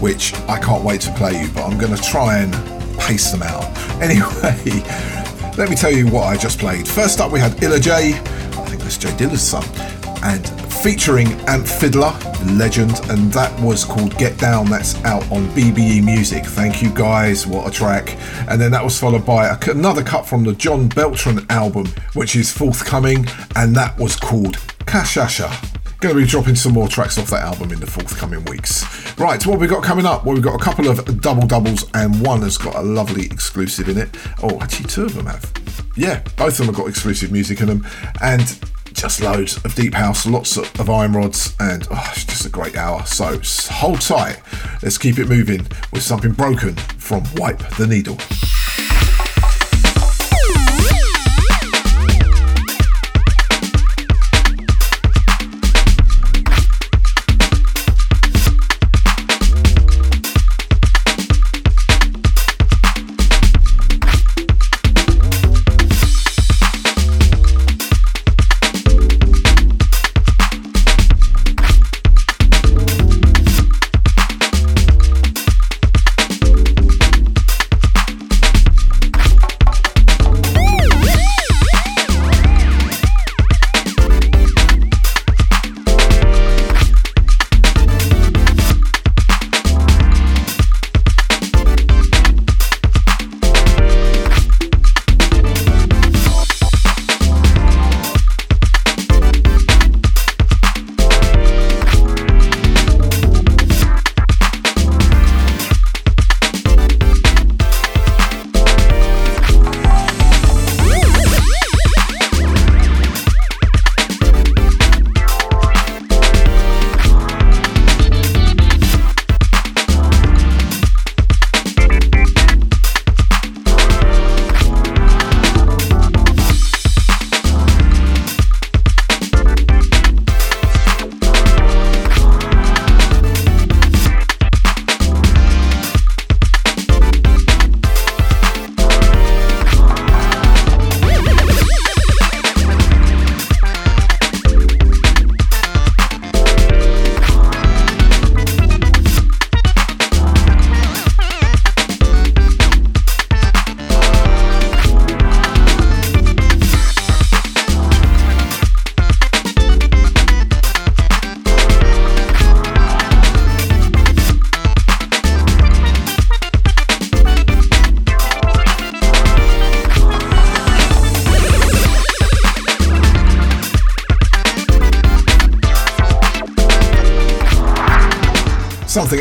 which 0.01 0.35
I 0.47 0.59
can't 0.59 0.85
wait 0.85 1.01
to 1.03 1.13
play 1.15 1.41
you, 1.41 1.49
but 1.55 1.65
I'm 1.65 1.79
going 1.79 1.97
to 1.97 2.03
try 2.03 2.37
and 2.41 2.53
pace 3.01 3.31
them 3.31 3.43
out. 3.43 3.65
Anyway, 4.01 4.83
let 5.57 5.71
me 5.71 5.77
tell 5.77 5.91
you 5.91 6.07
what 6.09 6.25
I 6.25 6.37
just 6.37 6.59
played. 6.59 6.87
First 6.87 7.21
up, 7.21 7.33
we 7.33 7.41
had 7.41 7.63
Illa 7.63 7.79
J. 7.79 8.13
I 8.13 8.65
think 8.67 8.83
that's 8.83 8.99
J 8.99 9.15
Dilla's 9.17 9.43
son. 9.43 9.65
Featuring 10.83 11.27
AmpFiddler, 11.47 12.59
legend, 12.59 12.99
and 13.11 13.31
that 13.35 13.61
was 13.61 13.85
called 13.85 14.17
Get 14.17 14.39
Down. 14.39 14.65
That's 14.65 14.95
out 15.05 15.23
on 15.31 15.47
BBE 15.49 16.03
Music. 16.03 16.43
Thank 16.43 16.83
you 16.83 16.89
guys, 16.89 17.47
what 17.47 17.69
a 17.69 17.71
track. 17.71 18.17
And 18.49 18.59
then 18.59 18.71
that 18.71 18.83
was 18.83 18.99
followed 18.99 19.27
by 19.27 19.55
another 19.69 20.03
cut 20.03 20.27
from 20.27 20.43
the 20.43 20.55
John 20.55 20.89
Beltran 20.89 21.45
album, 21.51 21.87
which 22.15 22.35
is 22.35 22.51
forthcoming, 22.51 23.27
and 23.57 23.77
that 23.77 23.99
was 23.99 24.17
called 24.17 24.55
Kashasha. 24.87 25.51
Going 26.01 26.15
to 26.15 26.23
be 26.23 26.27
dropping 26.27 26.55
some 26.55 26.73
more 26.73 26.89
tracks 26.89 27.19
off 27.19 27.29
that 27.29 27.43
album 27.43 27.73
in 27.73 27.81
the 27.81 27.87
forthcoming 27.87 28.43
weeks. 28.47 28.83
Right, 29.19 29.45
what 29.47 29.61
we 29.61 29.67
got 29.67 29.83
coming 29.83 30.07
up? 30.07 30.25
Well, 30.25 30.35
we've 30.35 30.43
got 30.43 30.59
a 30.59 30.65
couple 30.65 30.89
of 30.89 31.21
double 31.21 31.47
doubles, 31.47 31.91
and 31.93 32.27
one 32.27 32.41
has 32.41 32.57
got 32.57 32.75
a 32.75 32.81
lovely 32.81 33.27
exclusive 33.27 33.91
in 33.91 33.99
it. 33.99 34.17
Oh, 34.43 34.59
actually, 34.63 34.87
two 34.87 35.05
of 35.05 35.15
them 35.15 35.27
have. 35.27 35.53
Yeah, 35.95 36.21
both 36.39 36.53
of 36.53 36.57
them 36.57 36.67
have 36.69 36.77
got 36.77 36.89
exclusive 36.89 37.31
music 37.31 37.61
in 37.61 37.67
them. 37.67 37.87
And 38.23 38.59
just 39.11 39.23
loads 39.23 39.57
of 39.65 39.75
deep 39.75 39.95
house, 39.95 40.25
lots 40.25 40.57
of 40.57 40.89
iron 40.89 41.13
rods, 41.13 41.57
and 41.59 41.85
oh, 41.91 42.13
it's 42.13 42.25
just 42.25 42.47
a 42.47 42.49
great 42.49 42.77
hour. 42.77 43.05
So 43.07 43.41
hold 43.73 44.01
tight. 44.01 44.41
Let's 44.85 44.99
keep 44.99 45.19
it 45.19 45.29
moving 45.29 45.67
with 45.93 46.03
something 46.03 46.31
broken 46.31 46.77
from 46.77 47.25
Wipe 47.35 47.59
the 47.77 47.89
Needle. 47.89 48.19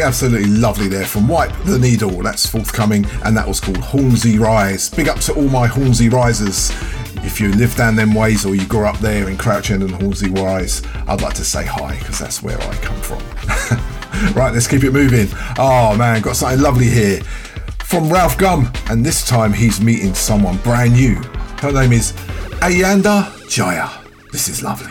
Absolutely 0.10 0.50
lovely 0.50 0.88
there 0.88 1.06
from 1.06 1.28
Wipe 1.28 1.54
the 1.66 1.78
Needle. 1.78 2.24
That's 2.24 2.44
forthcoming, 2.44 3.06
and 3.24 3.38
that 3.38 3.48
was 3.48 3.60
called 3.60 3.78
Hornsey 3.78 4.40
Rise. 4.40 4.90
Big 4.90 5.08
up 5.08 5.20
to 5.20 5.36
all 5.36 5.48
my 5.50 5.68
Hornsey 5.68 6.10
Risers. 6.10 6.72
If 7.24 7.40
you 7.40 7.50
live 7.50 7.76
down 7.76 7.96
them 7.96 8.16
ways 8.16 8.44
or 8.44 8.56
you 8.56 8.66
grew 8.66 8.88
up 8.88 8.98
there 8.98 9.30
in 9.30 9.38
Crouch 9.38 9.70
End 9.70 9.84
and 9.84 9.92
Hornsey 9.92 10.32
Rise, 10.32 10.82
I'd 11.08 11.22
like 11.22 11.36
to 11.36 11.46
say 11.46 11.64
hi 11.64 11.96
because 12.00 12.18
that's 12.18 12.42
where 12.42 12.60
I 12.60 12.76
come 12.78 13.00
from. 13.02 13.20
right, 14.34 14.52
let's 14.52 14.66
keep 14.66 14.84
it 14.84 14.94
moving. 14.94 15.28
Oh 15.60 15.96
man, 15.96 16.24
got 16.24 16.38
something 16.38 16.60
lovely 16.60 16.88
here 16.90 17.22
from 17.84 18.06
RalfGUM, 18.06 18.90
and 18.90 19.06
this 19.06 19.28
time 19.28 19.54
he's 19.54 19.80
meeting 19.80 20.16
someone 20.16 20.58
brand 20.64 20.94
new. 20.94 21.18
Her 21.62 21.72
name 21.72 21.94
is 21.94 22.14
Ayanda 22.64 23.26
Jiya. 23.46 24.32
This 24.32 24.48
is 24.50 24.64
lovely. 24.64 24.89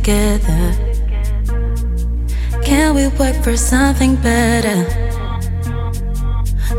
Together? 0.00 0.72
Can 2.64 2.94
we 2.94 3.08
work 3.18 3.36
for 3.44 3.56
something 3.56 4.16
better? 4.16 4.78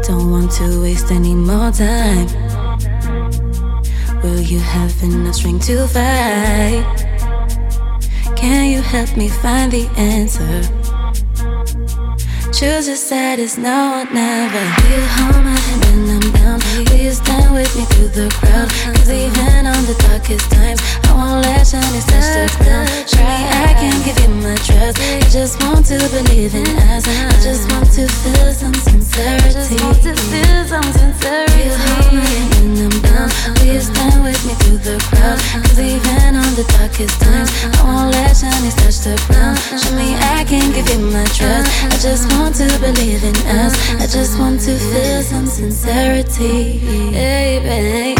Don't 0.03 0.31
want 0.31 0.51
to 0.53 0.81
waste 0.81 1.11
any 1.11 1.35
more 1.35 1.71
time. 1.71 2.27
Will 4.23 4.41
you 4.41 4.59
have 4.59 4.91
enough 5.03 5.35
strength 5.35 5.67
to 5.67 5.87
fight? 5.87 6.83
Can 8.35 8.71
you 8.71 8.81
help 8.81 9.15
me 9.15 9.27
find 9.29 9.71
the 9.71 9.87
answer? 9.97 10.61
Choose 12.51 12.87
your 12.87 12.97
side, 12.97 13.39
it's 13.39 13.57
now 13.57 14.01
or 14.01 14.05
never. 14.11 14.63
You 14.89 15.01
hold 15.15 15.45
my 15.45 15.57
hand 15.57 15.81
when 15.85 16.35
I'm? 16.35 16.40
Will 16.89 16.97
you 16.97 17.11
stand 17.11 17.53
with 17.53 17.69
me 17.77 17.85
through 17.93 18.09
the 18.09 18.27
crowd? 18.41 18.69
Cause 18.95 19.09
even 19.09 19.67
on 19.69 19.85
the 19.85 19.93
darkest 20.09 20.49
times, 20.49 20.81
I 21.05 21.13
won't 21.13 21.45
let 21.45 21.67
shining 21.67 22.01
touch 22.09 22.25
the 22.33 22.49
ground. 22.57 22.89
Show 23.05 23.21
me 23.21 23.45
I 23.69 23.77
can 23.77 23.93
give 24.01 24.17
you 24.17 24.33
my 24.41 24.57
trust. 24.65 24.97
I 24.97 25.21
just 25.29 25.61
want 25.61 25.85
to 25.93 26.01
believe 26.09 26.55
in 26.55 26.65
us. 26.89 27.05
I 27.05 27.37
just 27.37 27.69
want 27.69 27.85
to 27.93 28.09
feel 28.09 28.49
some 28.49 28.73
sincerity. 28.73 29.45
I 29.45 29.53
just 29.53 29.77
want 29.77 30.01
to 30.01 30.13
feel 30.33 30.61
some 30.65 30.89
sincerity. 30.89 31.69
You 31.69 31.77
hold 31.85 32.13
my 32.17 32.25
hand 32.25 32.49
when 32.57 32.73
I'm 32.89 32.97
down. 33.05 33.29
Will 33.61 33.77
you 33.77 33.81
stand 33.81 34.23
with 34.25 34.41
me 34.41 34.53
through 34.65 34.81
the 34.81 34.97
crowd? 35.13 35.37
Cause 35.61 35.77
even 35.77 36.33
on 36.33 36.51
the 36.57 36.65
darkest 36.81 37.21
times, 37.21 37.51
I 37.77 37.85
won't 37.85 38.09
let 38.09 38.33
shining 38.33 38.73
touch 38.81 39.05
the 39.05 39.13
ground. 39.29 39.61
Show 39.77 39.93
me 39.93 40.17
I 40.33 40.41
can 40.49 40.73
give 40.73 40.89
you 40.89 40.97
my 41.13 41.25
trust. 41.29 41.69
I 41.85 41.93
just 42.01 42.25
want 42.33 42.55
to 42.57 42.65
believe 42.81 43.21
in 43.21 43.37
us. 43.61 43.77
I 44.01 44.07
just 44.07 44.39
want 44.39 44.61
to 44.65 44.73
feel 44.79 45.21
some 45.21 45.45
sincerity. 45.45 46.70
Baby, 46.79 48.15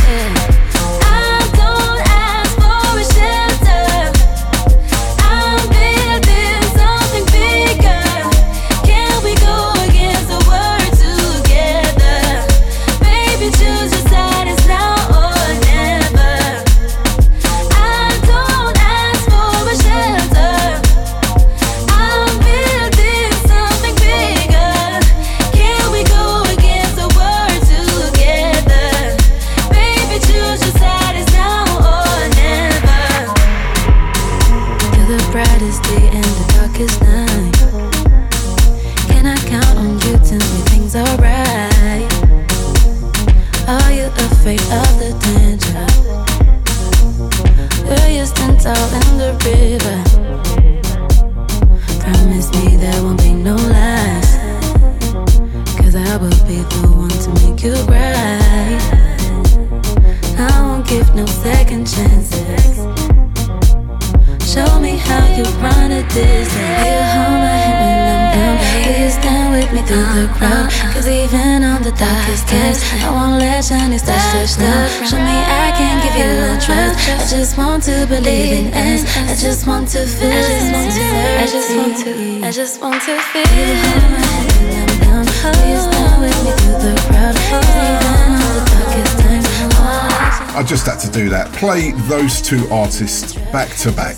two 92.52 92.68
artists 92.70 93.36
back 93.54 93.70
to 93.78 93.90
back. 93.94 94.18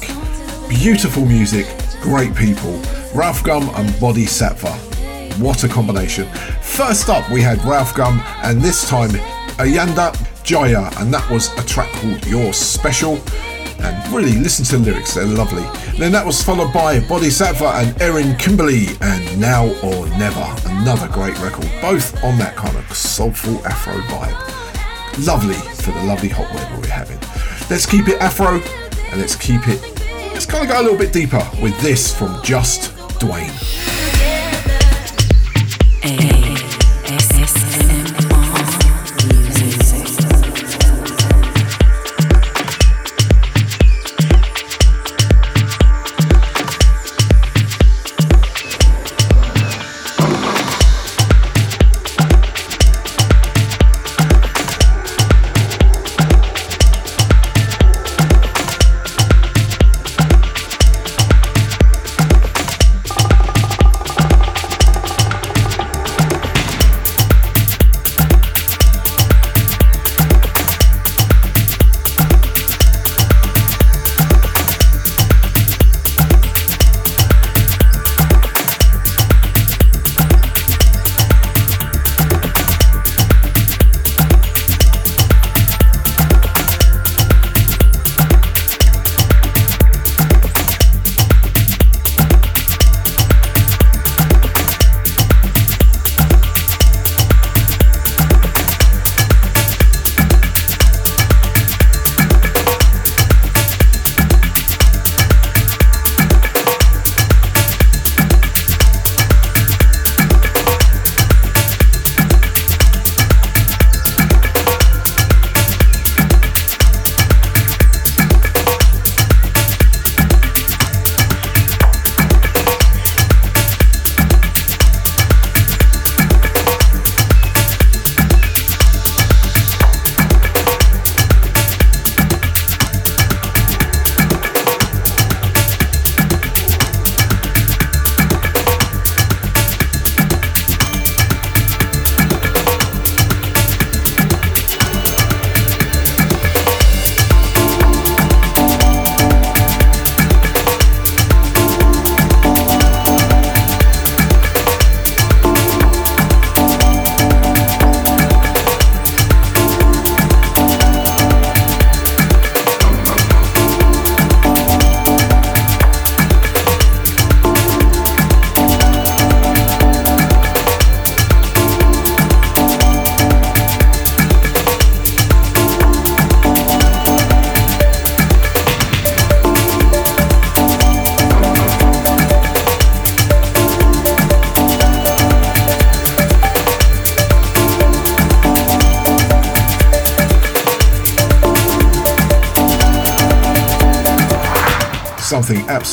Beautiful 0.67 1.23
music, 1.23 1.67
great 2.01 2.35
people. 2.35 2.71
RalfGUM 3.13 3.61
and 3.77 3.87
Boddhi 4.01 4.25
Satva. 4.25 4.73
What 5.39 5.63
a 5.63 5.67
combination. 5.67 6.27
First 6.63 7.09
up, 7.09 7.29
we 7.29 7.43
had 7.43 7.59
RalfGUM, 7.59 8.19
and 8.43 8.59
this 8.59 8.89
time 8.89 9.11
Ayanda 9.61 10.13
Jiya, 10.43 10.99
and 10.99 11.13
that 11.13 11.29
was 11.29 11.53
a 11.59 11.63
track 11.67 11.91
called 11.91 12.25
Your 12.25 12.53
Special. 12.53 13.19
And 13.81 14.11
really, 14.11 14.35
listen 14.39 14.65
to 14.65 14.77
the 14.77 14.91
lyrics, 14.91 15.13
they're 15.13 15.27
lovely. 15.27 15.65
Then 15.99 16.11
that 16.13 16.25
was 16.25 16.41
followed 16.41 16.73
by 16.73 17.01
Boddhi 17.01 17.29
Satva 17.29 17.83
and 17.83 18.01
Erin 18.01 18.35
Kimberly, 18.37 18.87
and 19.01 19.39
Now 19.39 19.67
or 19.83 20.07
Never, 20.17 20.55
another 20.69 21.07
great 21.09 21.39
record, 21.39 21.69
both 21.83 22.23
on 22.23 22.39
that 22.39 22.55
kind 22.55 22.75
of 22.75 22.97
soulful 22.97 23.63
Afro 23.67 23.93
vibe. 23.93 25.27
Lovely 25.27 25.53
for 25.83 25.91
the 25.91 26.03
lovely 26.05 26.29
hot 26.29 26.51
weather 26.51 26.81
we're 26.81 26.87
having. 26.87 27.19
Let's 27.69 27.85
keep 27.85 28.07
it 28.07 28.21
Afro, 28.21 28.61
and 29.11 29.19
let's 29.19 29.35
keep 29.35 29.67
it, 29.67 29.81
let's 30.33 30.45
kind 30.45 30.63
of 30.63 30.69
go 30.69 30.79
a 30.79 30.83
little 30.83 30.97
bit 30.97 31.11
deeper 31.11 31.41
with 31.61 31.79
this 31.81 32.13
from 32.15 32.41
Just 32.43 32.91
Dwayne. 33.19 33.51
something 36.03 36.42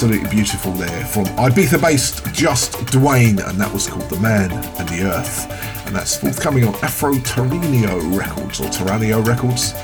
absolutely 0.02 0.31
beautiful 0.31 0.72
there 0.72 1.05
from 1.05 1.27
Ibiza 1.36 1.78
based 1.78 2.24
Just 2.32 2.72
Dwayne, 2.86 3.47
and 3.47 3.60
that 3.60 3.70
was 3.70 3.86
called 3.86 4.09
The 4.09 4.18
Man 4.18 4.51
and 4.51 4.89
the 4.89 5.02
Earth. 5.02 5.47
And 5.86 5.94
that's 5.94 6.16
forthcoming 6.16 6.66
on 6.66 6.74
Afro 6.77 7.12
Terranio 7.16 8.18
Records 8.18 8.60
or 8.60 8.68
Terranio 8.68 9.22
Records. 9.22 9.74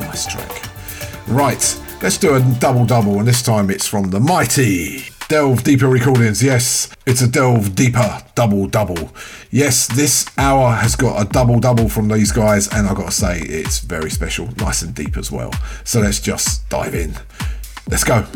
Nice 0.00 0.24
track. 0.24 0.62
Right, 1.28 1.78
let's 2.02 2.16
do 2.16 2.36
a 2.36 2.40
double 2.58 2.86
double, 2.86 3.18
and 3.18 3.28
this 3.28 3.42
time 3.42 3.68
it's 3.68 3.86
from 3.86 4.08
the 4.08 4.18
mighty 4.18 5.10
Delve 5.28 5.62
Deeper 5.62 5.88
Recordings. 5.88 6.42
Yes, 6.42 6.88
it's 7.04 7.20
a 7.20 7.28
Delve 7.28 7.74
Deeper 7.74 8.22
double 8.34 8.68
double. 8.68 9.10
Yes, 9.50 9.88
this 9.88 10.24
hour 10.38 10.74
has 10.74 10.96
got 10.96 11.20
a 11.20 11.28
double 11.28 11.60
double 11.60 11.90
from 11.90 12.08
these 12.08 12.32
guys, 12.32 12.66
and 12.72 12.88
I've 12.88 12.96
got 12.96 13.10
to 13.10 13.14
say, 13.14 13.40
it's 13.40 13.80
very 13.80 14.10
special, 14.10 14.48
nice 14.56 14.80
and 14.80 14.94
deep 14.94 15.18
as 15.18 15.30
well. 15.30 15.52
So 15.84 16.00
let's 16.00 16.18
just 16.18 16.66
dive 16.70 16.94
in. 16.94 17.12
Let's 17.88 18.04
go. 18.04 18.26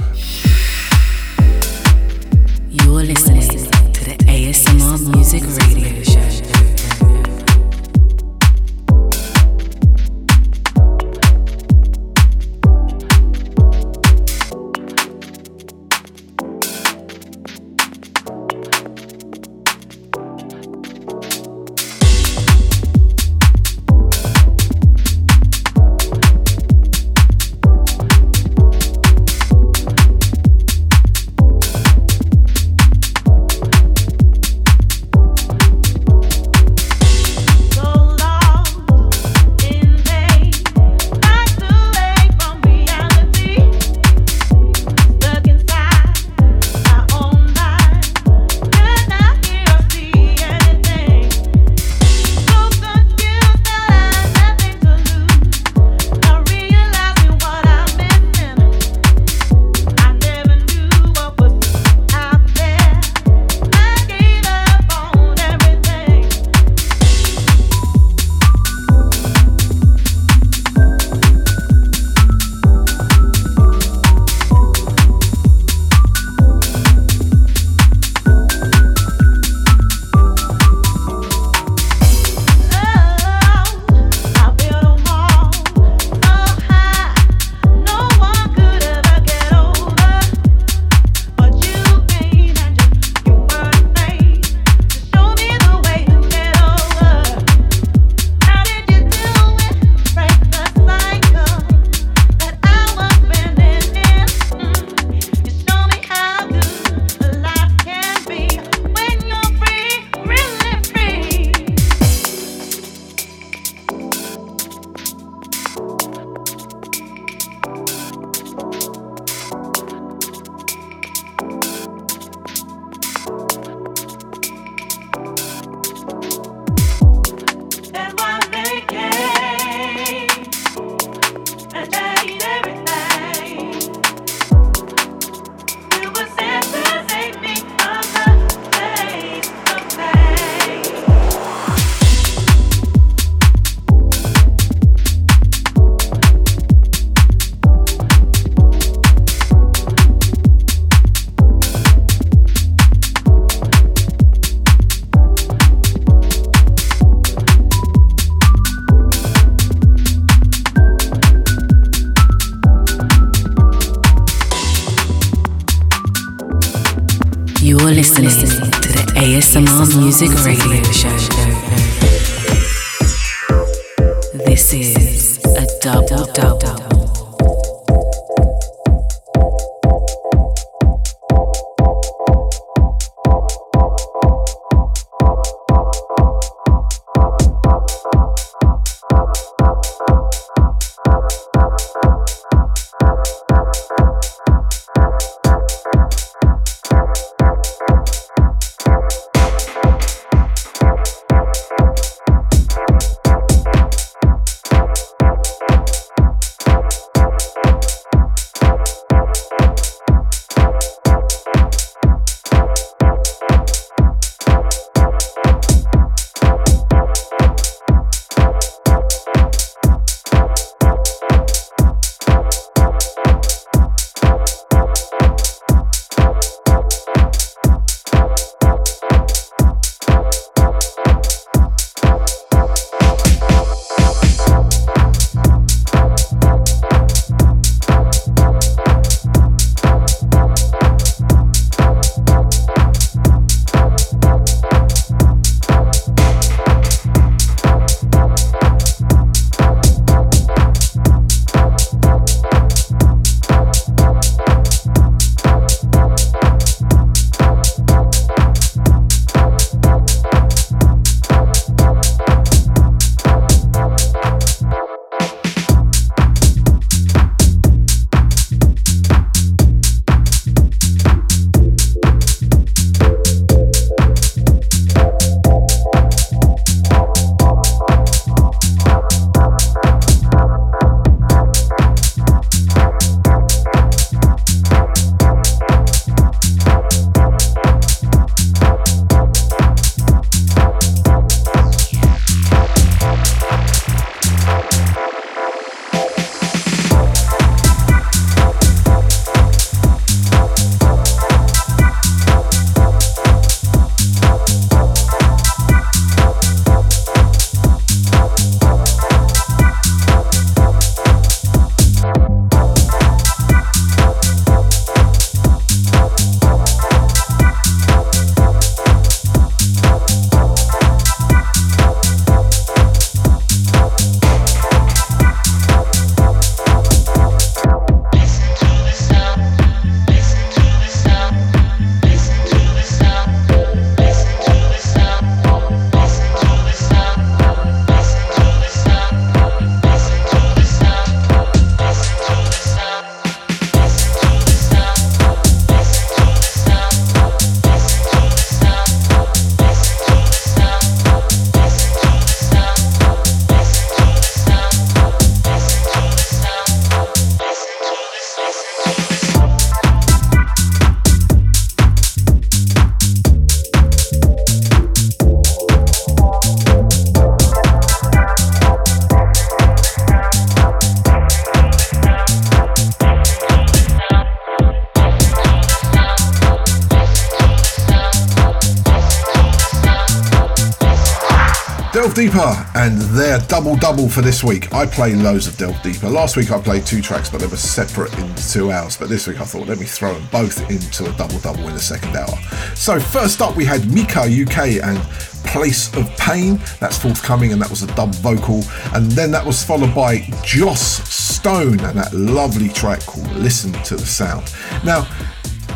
Deeper 382.14 382.66
and 382.74 382.98
their 383.16 383.38
double 383.40 383.76
double 383.76 384.08
for 384.08 384.22
this 384.22 384.42
week. 384.42 384.72
I 384.72 384.86
play 384.86 385.14
loads 385.14 385.46
of 385.46 385.56
Delve 385.56 385.80
Deeper. 385.82 386.08
Last 386.08 386.36
week 386.36 386.50
I 386.50 386.60
played 386.60 386.86
two 386.86 387.02
tracks, 387.02 387.28
but 387.28 387.40
they 387.40 387.46
were 387.46 387.56
separate 387.56 388.16
in 388.18 388.34
two 388.36 388.70
hours. 388.70 388.96
But 388.96 389.08
this 389.08 389.26
week 389.26 389.40
I 389.40 389.44
thought, 389.44 389.66
let 389.66 389.78
me 389.78 389.86
throw 389.86 390.14
them 390.14 390.26
both 390.30 390.70
into 390.70 391.08
a 391.08 391.12
double 391.16 391.38
double 391.40 391.68
in 391.68 391.74
the 391.74 391.80
second 391.80 392.16
hour. 392.16 392.36
So, 392.74 393.00
first 393.00 393.42
up, 393.42 393.56
we 393.56 393.64
had 393.64 393.92
Mica 393.92 394.20
UK 394.20 394.82
and 394.82 394.98
Place 395.44 395.94
of 395.96 396.08
Pain. 396.16 396.60
That's 396.80 396.98
forthcoming, 396.98 397.52
and 397.52 397.60
that 397.60 397.70
was 397.70 397.82
a 397.82 397.94
dub 397.94 398.14
vocal. 398.16 398.62
And 398.94 399.10
then 399.12 399.30
that 399.32 399.44
was 399.44 399.62
followed 399.62 399.94
by 399.94 400.18
Josh 400.44 400.78
Stone 400.78 401.80
and 401.80 401.98
that 401.98 402.12
lovely 402.12 402.68
track 402.68 403.00
called 403.00 403.30
Listen 403.32 403.72
to 403.84 403.96
the 403.96 404.06
Sound. 404.06 404.52
Now, 404.84 405.08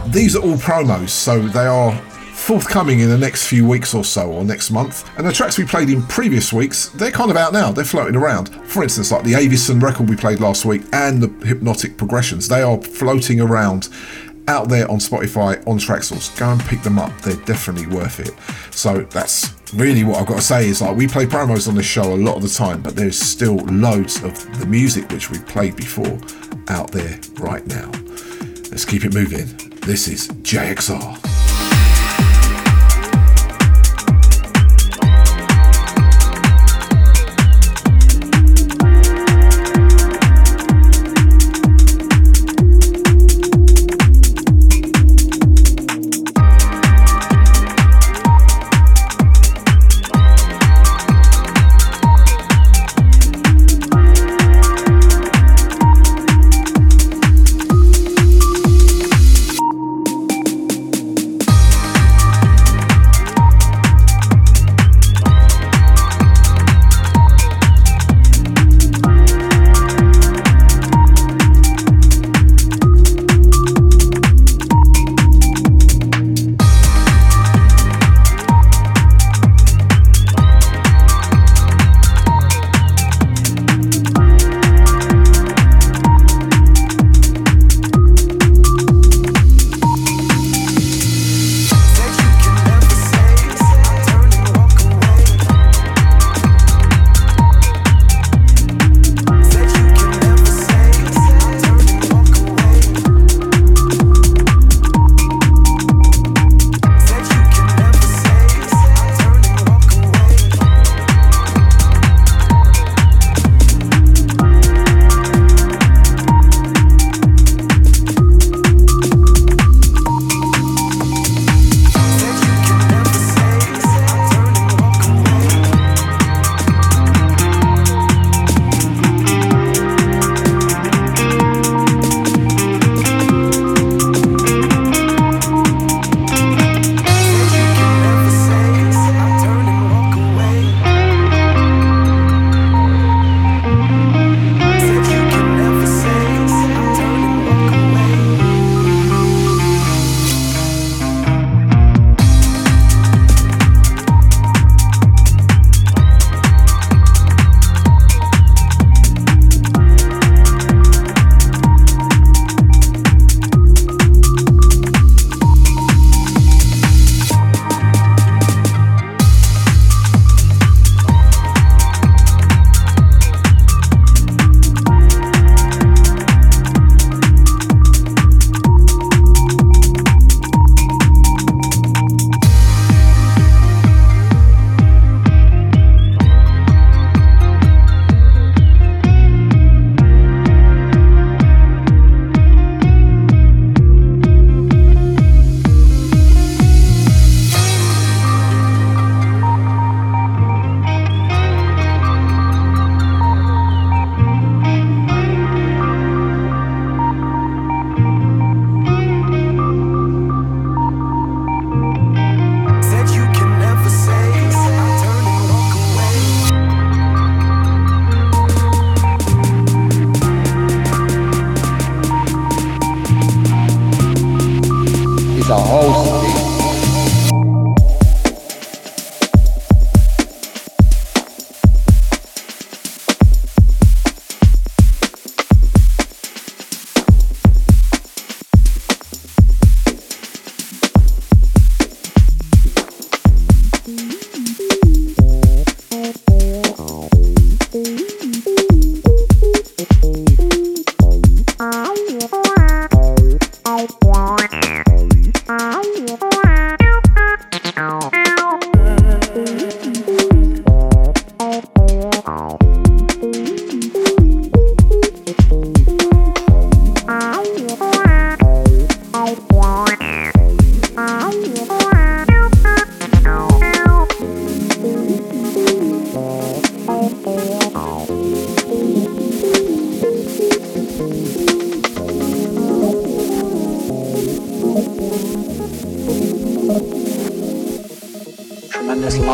these 0.08 0.36
are 0.36 0.42
all 0.42 0.56
promos, 0.56 1.10
so 1.10 1.40
they 1.40 1.66
are 1.66 1.92
forthcoming 2.44 3.00
in 3.00 3.08
the 3.08 3.16
next 3.16 3.46
few 3.46 3.66
weeks 3.66 3.94
or 3.94 4.04
so, 4.04 4.30
or 4.30 4.44
next 4.44 4.70
month. 4.70 5.10
And 5.16 5.26
the 5.26 5.32
tracks 5.32 5.56
we 5.56 5.64
played 5.64 5.88
in 5.88 6.02
previous 6.02 6.52
weeks, 6.52 6.90
they're 6.90 7.10
kind 7.10 7.30
of 7.30 7.38
out 7.38 7.54
now, 7.54 7.72
they're 7.72 7.86
floating 7.86 8.16
around. 8.16 8.54
For 8.66 8.82
instance, 8.82 9.10
like 9.10 9.24
the 9.24 9.34
Avison 9.34 9.80
record 9.80 10.10
we 10.10 10.16
played 10.16 10.40
last 10.40 10.66
week 10.66 10.82
and 10.92 11.22
the 11.22 11.46
Hypnotic 11.46 11.96
Progressions, 11.96 12.46
they 12.46 12.60
are 12.60 12.78
floating 12.82 13.40
around 13.40 13.88
out 14.46 14.68
there 14.68 14.90
on 14.90 14.98
Spotify, 14.98 15.66
on 15.66 15.78
Traxsource. 15.78 16.38
Go 16.38 16.50
and 16.50 16.60
pick 16.64 16.82
them 16.82 16.98
up, 16.98 17.18
they're 17.22 17.42
definitely 17.46 17.86
worth 17.86 18.20
it. 18.20 18.34
So 18.74 19.00
that's 19.04 19.54
really 19.72 20.04
what 20.04 20.20
I've 20.20 20.26
got 20.26 20.36
to 20.36 20.42
say 20.42 20.68
is 20.68 20.82
like 20.82 20.94
we 20.94 21.08
play 21.08 21.24
promos 21.24 21.66
on 21.66 21.74
this 21.74 21.86
show 21.86 22.12
a 22.12 22.14
lot 22.14 22.36
of 22.36 22.42
the 22.42 22.50
time, 22.50 22.82
but 22.82 22.94
there's 22.94 23.18
still 23.18 23.56
loads 23.56 24.22
of 24.22 24.60
the 24.60 24.66
music 24.66 25.10
which 25.10 25.30
we've 25.30 25.46
played 25.46 25.76
before 25.76 26.18
out 26.68 26.90
there 26.90 27.18
right 27.40 27.66
now. 27.66 27.90
Let's 28.70 28.84
keep 28.84 29.06
it 29.06 29.14
moving. 29.14 29.46
This 29.80 30.08
is 30.08 30.28
JXR. 30.28 31.13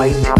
Psychedelic 0.00 0.39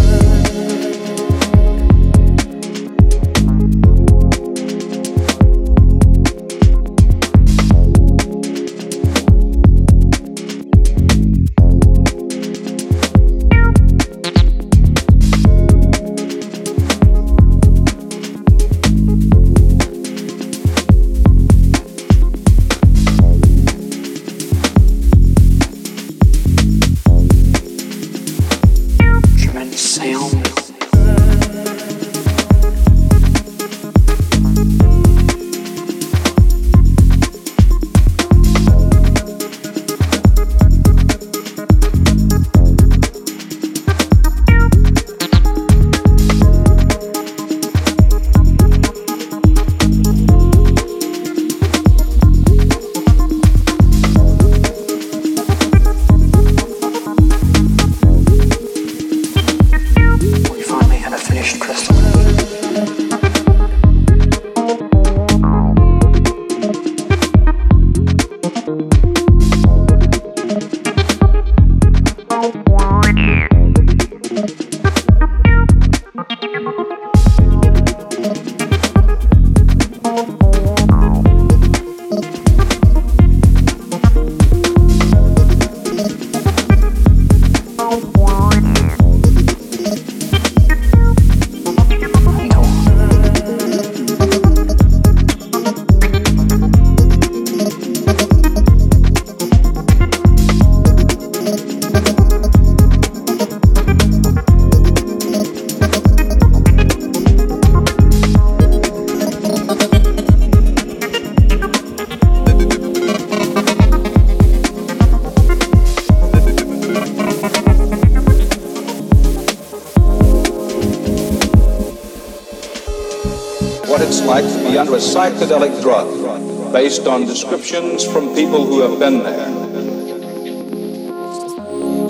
based 126.90 127.06
on 127.06 127.24
descriptions 127.24 128.04
from 128.04 128.34
people 128.34 128.66
who 128.66 128.80
have 128.80 128.98
been 128.98 129.22
there. 129.22 129.46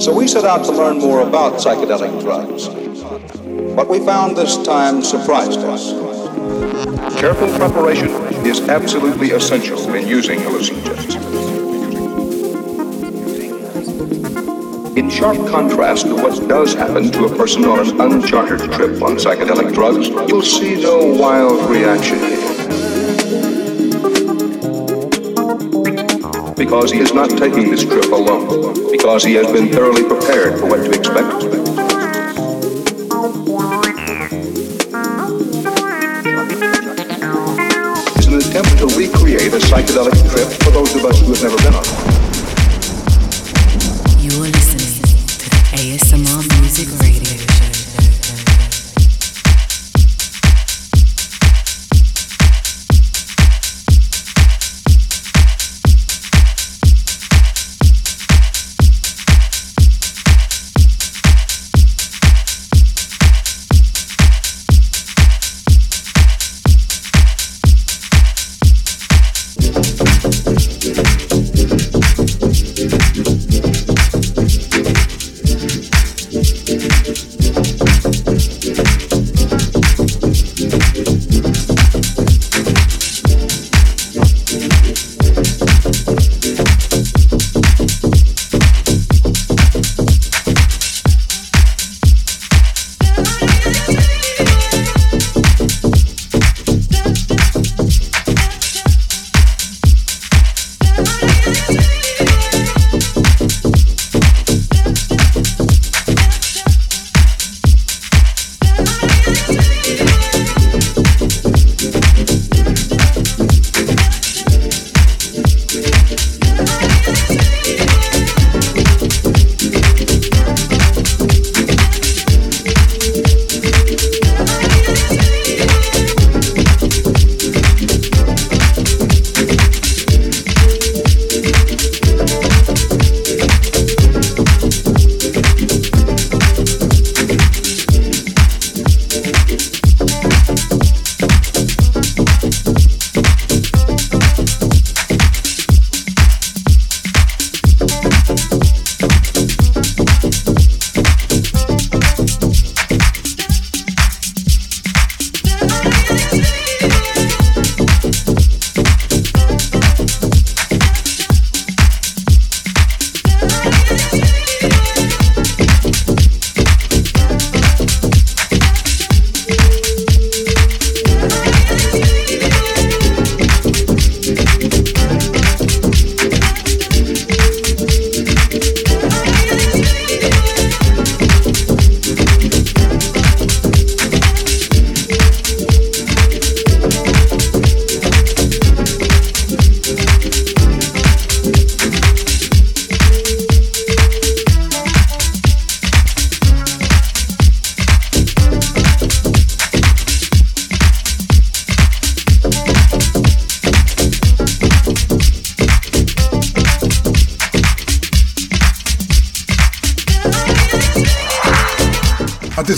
So 0.01 0.11
we 0.17 0.27
set 0.27 0.47
out 0.47 0.65
to 0.65 0.73
learn 0.73 0.97
more 0.99 1.21
about 1.21 1.61
psychedelic 1.61 2.19
drugs. 2.23 2.71
What 3.77 3.91
we 3.91 3.99
found 3.99 4.39
this 4.39 4.57
time 4.63 5.03
surprised 5.03 5.61
us. 5.61 5.93
Careful 7.21 7.49
preparation 7.59 8.09
is 8.47 8.67
absolutely 8.71 9.33
essential 9.33 9.79
in 9.95 10.09
using 10.09 10.39
hallucinogens. 10.39 11.29
In 14.97 15.11
sharp 15.11 15.37
contrast 15.47 16.07
to 16.07 16.15
what 16.15 16.49
does 16.49 16.73
happen 16.73 17.13
to 17.13 17.27
a 17.27 17.37
person 17.37 17.67
on 17.67 17.87
an 17.87 18.01
uncharted 18.01 18.73
trip 18.73 19.03
on 19.03 19.17
psychedelic 19.17 19.75
drugs, 19.75 20.09
you'll 20.09 20.41
see 20.41 20.81
no 20.81 21.05
wild 21.21 21.69
reaction 21.69 22.30
because 26.71 26.93
he 26.93 27.01
is 27.01 27.13
not 27.13 27.29
taking 27.31 27.69
this 27.69 27.85
trip 27.85 28.13
alone, 28.13 28.93
because 28.93 29.25
he 29.25 29.35
has 29.35 29.51
been 29.51 29.73
thoroughly 29.73 30.05
prepared 30.05 30.57
for 30.57 30.67
what 30.67 30.77
to 30.77 30.91
expect. 30.97 31.27
Psychedelic 39.71 40.20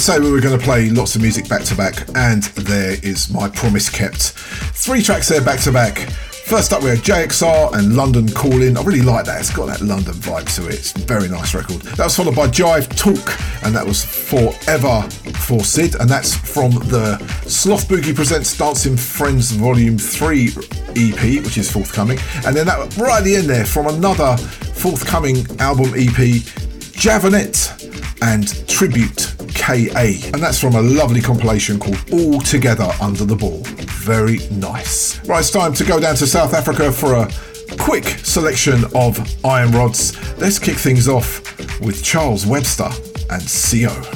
say 0.03 0.19
we 0.19 0.33
were 0.33 0.41
going 0.41 0.59
to 0.59 0.65
play 0.65 0.91
lots 0.91 1.15
of 1.15 1.23
music 1.23 1.49
back 1.49 1.63
to 1.63 1.77
back, 1.77 2.09
and 2.17 2.43
there 2.67 2.97
is 3.05 3.31
my 3.31 3.49
promise 3.49 3.89
kept. 3.89 4.33
Three 4.75 5.01
tracks 5.01 5.29
there 5.29 5.41
back 5.41 5.61
to 5.61 5.71
back. 5.71 5.97
First 6.45 6.73
up, 6.73 6.83
we 6.83 6.89
have 6.89 6.99
JXR 7.03 7.75
and 7.75 7.95
London 7.95 8.29
Calling. 8.29 8.77
I 8.77 8.83
really 8.83 9.03
like 9.03 9.27
that. 9.27 9.39
It's 9.39 9.55
got 9.55 9.67
that 9.67 9.81
London 9.81 10.15
vibe 10.15 10.53
to 10.57 10.67
it. 10.67 10.75
It's 10.75 10.97
a 10.97 10.99
very 11.07 11.29
nice 11.29 11.55
record. 11.55 11.83
That 11.83 12.03
was 12.03 12.17
followed 12.17 12.35
by 12.35 12.49
Jive 12.49 12.89
Talk, 12.97 13.65
and 13.65 13.73
that 13.77 13.87
was 13.87 14.05
Forever 14.05 15.09
for 15.39 15.61
Sid, 15.61 15.95
and 16.01 16.11
that's 16.11 16.35
from 16.35 16.73
the 16.73 17.19
Sloth 17.47 17.87
Boogie 17.87 18.13
Presents 18.13 18.59
Dancing 18.59 18.97
Friends 18.97 19.53
Volume 19.53 19.99
3 19.99 20.49
EP, 20.97 21.45
which 21.45 21.59
is 21.59 21.71
forthcoming. 21.71 22.19
And 22.45 22.57
then 22.57 22.67
that 22.67 22.97
right 22.97 23.19
at 23.19 23.25
the 23.25 23.37
end 23.37 23.49
there, 23.49 23.65
from 23.65 23.87
another 23.87 24.37
forthcoming 24.37 25.47
album 25.61 25.95
EP, 25.95 26.43
Javonntte 26.99 27.79
and 28.21 28.69
Tribute 28.69 29.22
KA. 29.63 30.11
And 30.35 30.43
that's 30.43 30.59
from 30.61 30.75
a 30.75 30.83
lovely 30.83 31.21
compilation 31.21 31.79
called 31.79 31.99
All 32.13 32.41
Together 32.41 32.91
Under 33.01 33.25
the 33.25 33.37
Ball. 33.37 33.63
Very 34.05 34.39
nice. 34.51 35.25
Right, 35.25 35.39
it's 35.39 35.53
time 35.53 35.73
to 35.75 35.85
go 35.85 36.01
down 36.01 36.17
to 36.17 36.27
South 36.27 36.53
Africa 36.53 36.91
for 36.91 37.15
a 37.15 37.31
quick 37.79 38.05
selection 38.25 38.85
of 38.97 39.45
iron 39.45 39.71
rods. 39.71 40.19
Let's 40.39 40.59
kick 40.59 40.75
things 40.75 41.07
off 41.07 41.81
with 41.81 42.03
Charles 42.03 42.45
Webster 42.45 42.91
and 43.31 43.41
Sio. 43.43 44.12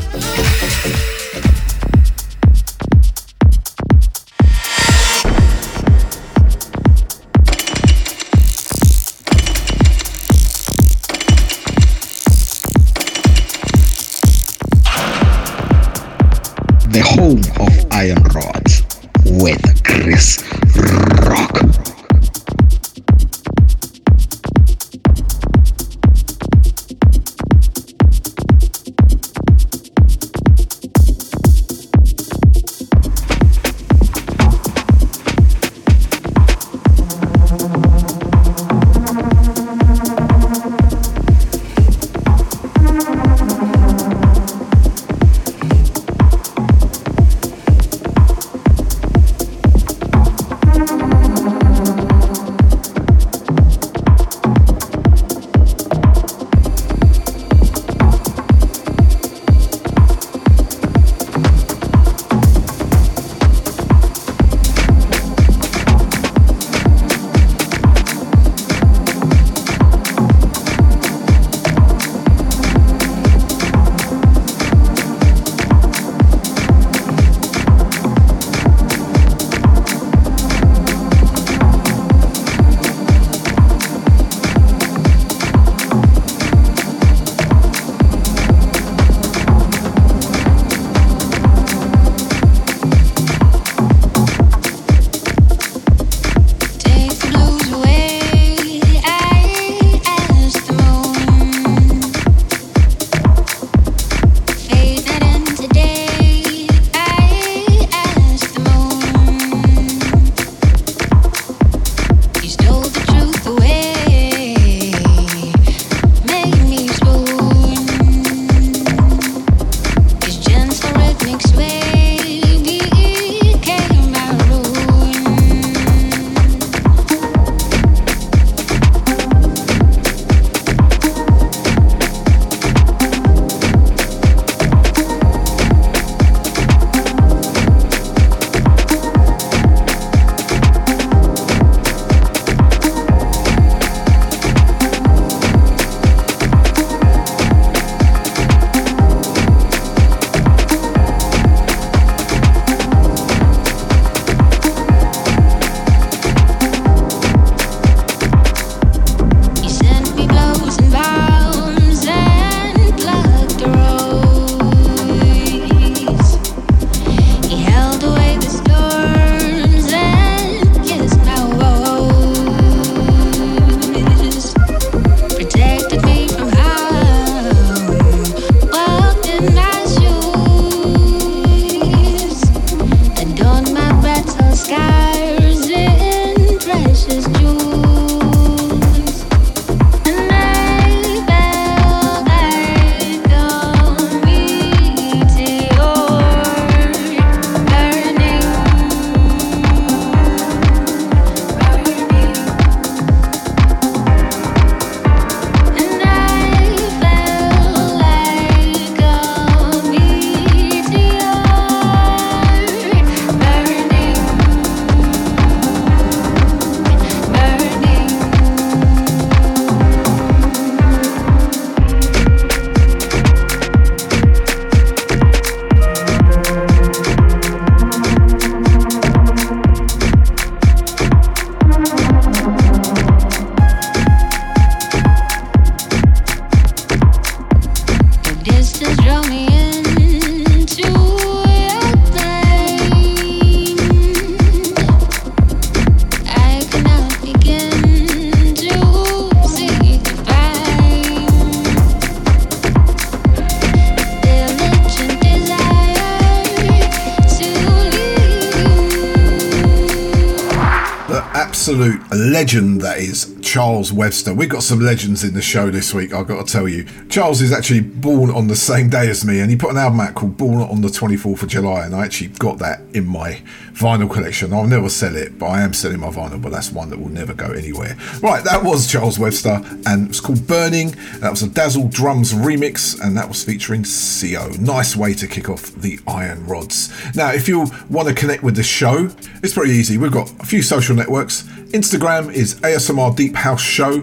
Charles 263.86 263.98
Webster. 263.98 264.34
We've 264.34 264.48
got 264.48 264.64
some 264.64 264.80
legends 264.80 265.22
in 265.22 265.32
the 265.34 265.42
show 265.42 265.70
this 265.70 265.94
week, 265.94 266.12
I've 266.12 266.26
got 266.26 266.44
to 266.44 266.52
tell 266.52 266.66
you. 266.66 266.86
Charles 267.08 267.40
is 267.40 267.52
actually 267.52 267.82
born 267.82 268.30
on 268.30 268.48
the 268.48 268.56
same 268.56 268.90
day 268.90 269.08
as 269.08 269.24
me, 269.24 269.38
and 269.38 269.48
he 269.48 269.56
put 269.56 269.70
an 269.70 269.76
album 269.76 270.00
out 270.00 270.16
called 270.16 270.36
Born 270.36 270.60
on 270.60 270.80
the 270.80 270.88
24th 270.88 271.42
of 271.42 271.48
July, 271.48 271.84
and 271.84 271.94
I 271.94 272.04
actually 272.04 272.28
got 272.28 272.58
that 272.58 272.80
in 272.94 273.06
my 273.06 273.42
vinyl 273.74 274.10
collection. 274.10 274.52
I'll 274.52 274.66
never 274.66 274.88
sell 274.88 275.14
it, 275.14 275.38
but 275.38 275.46
I 275.46 275.60
am 275.60 275.72
selling 275.72 276.00
my 276.00 276.08
vinyl, 276.08 276.42
but 276.42 276.50
that's 276.50 276.72
one 276.72 276.90
that 276.90 276.98
will 276.98 277.10
never 277.10 277.32
go 277.32 277.52
anywhere. 277.52 277.96
Right, 278.20 278.42
that 278.42 278.64
was 278.64 278.90
Charles 278.90 279.20
Webster, 279.20 279.62
and 279.86 280.08
it's 280.08 280.18
called 280.18 280.44
Burning. 280.48 280.90
That 281.20 281.30
was 281.30 281.44
a 281.44 281.48
Dazzle 281.48 281.86
Drums 281.86 282.32
remix, 282.32 283.00
and 283.00 283.16
that 283.16 283.28
was 283.28 283.44
featuring 283.44 283.84
Sio. 283.84 284.58
Nice 284.58 284.96
way 284.96 285.14
to 285.14 285.28
kick 285.28 285.48
off 285.48 285.66
the 285.74 286.00
Iron 286.08 286.44
Rods. 286.46 286.92
Now, 287.14 287.32
if 287.32 287.46
you 287.46 287.66
want 287.88 288.08
to 288.08 288.14
connect 288.14 288.42
with 288.42 288.56
the 288.56 288.64
show, 288.64 289.10
it's 289.44 289.54
pretty 289.54 289.74
easy. 289.74 289.96
We've 289.96 290.10
got 290.10 290.28
a 290.40 290.46
few 290.46 290.62
social 290.62 290.96
networks. 290.96 291.44
Instagram 291.76 292.32
is 292.32 292.54
ASMR 292.60 293.14
Deep 293.14 293.36
House 293.36 293.60
Show, 293.60 294.02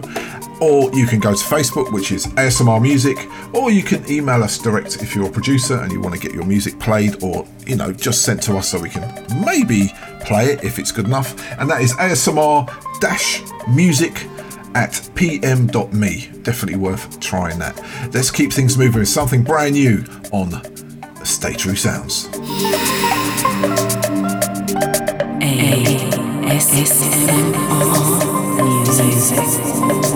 or 0.60 0.94
you 0.94 1.08
can 1.08 1.18
go 1.18 1.32
to 1.32 1.44
Facebook, 1.44 1.92
which 1.92 2.12
is 2.12 2.26
ASMR 2.28 2.80
Music, 2.80 3.16
or 3.52 3.72
you 3.72 3.82
can 3.82 4.08
email 4.08 4.44
us 4.44 4.58
direct 4.58 5.02
if 5.02 5.12
you're 5.12 5.26
a 5.26 5.30
producer 5.30 5.78
and 5.78 5.90
you 5.90 6.00
want 6.00 6.14
to 6.14 6.20
get 6.20 6.32
your 6.32 6.44
music 6.44 6.78
played 6.78 7.20
or, 7.20 7.44
you 7.66 7.74
know, 7.74 7.92
just 7.92 8.22
sent 8.22 8.40
to 8.44 8.56
us 8.56 8.68
so 8.68 8.80
we 8.80 8.90
can 8.90 9.02
maybe 9.44 9.92
play 10.20 10.52
it 10.52 10.62
if 10.62 10.78
it's 10.78 10.92
good 10.92 11.06
enough. 11.06 11.34
And 11.58 11.68
that 11.68 11.80
is 11.80 11.92
ASMR 11.94 12.70
music 13.74 14.24
at 14.76 15.10
pm.me. 15.16 16.30
Definitely 16.42 16.76
worth 16.76 17.18
trying 17.18 17.58
that. 17.58 17.76
Let's 18.14 18.30
keep 18.30 18.52
things 18.52 18.78
moving 18.78 19.00
with 19.00 19.08
something 19.08 19.42
brand 19.42 19.74
new 19.74 20.04
on 20.30 20.62
Stay 21.24 21.54
True 21.54 21.74
Sounds. 21.74 22.28
ASMR 26.54 27.50
music. 29.02 30.13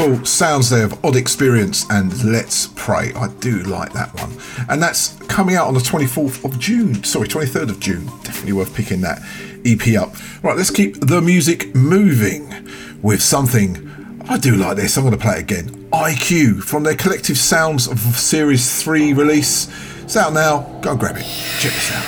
Beautiful 0.00 0.24
sounds 0.24 0.70
there 0.70 0.86
of 0.86 0.92
OddXperienc 1.02 1.90
and 1.90 2.24
Let's 2.24 2.68
Pray. 2.68 3.12
I 3.12 3.28
do 3.40 3.58
like 3.64 3.92
that 3.92 4.14
one. 4.14 4.34
And 4.70 4.82
that's 4.82 5.14
coming 5.26 5.56
out 5.56 5.68
on 5.68 5.74
the 5.74 5.80
24th 5.80 6.42
of 6.42 6.58
June. 6.58 7.04
Sorry, 7.04 7.28
23rd 7.28 7.68
of 7.68 7.80
June. 7.80 8.06
Definitely 8.22 8.54
worth 8.54 8.74
picking 8.74 9.02
that 9.02 9.20
EP 9.66 9.94
up. 10.00 10.14
Right, 10.42 10.56
let's 10.56 10.70
keep 10.70 11.00
the 11.00 11.20
music 11.20 11.74
moving 11.74 12.50
with 13.02 13.20
something. 13.20 13.90
I 14.26 14.38
do 14.38 14.56
like 14.56 14.78
this. 14.78 14.96
I'm 14.96 15.04
going 15.04 15.14
to 15.14 15.20
play 15.20 15.34
it 15.34 15.40
again. 15.40 15.86
I-Que 15.92 16.62
from 16.62 16.82
their 16.82 16.96
Collective 16.96 17.36
Sounds 17.36 17.86
of 17.86 17.98
Series 17.98 18.82
3 18.82 19.12
release. 19.12 19.68
It's 20.02 20.16
out 20.16 20.32
now. 20.32 20.60
Go 20.80 20.92
and 20.92 20.98
grab 20.98 21.18
it. 21.18 21.26
Check 21.58 21.74
this 21.74 21.92
out. 21.92 22.06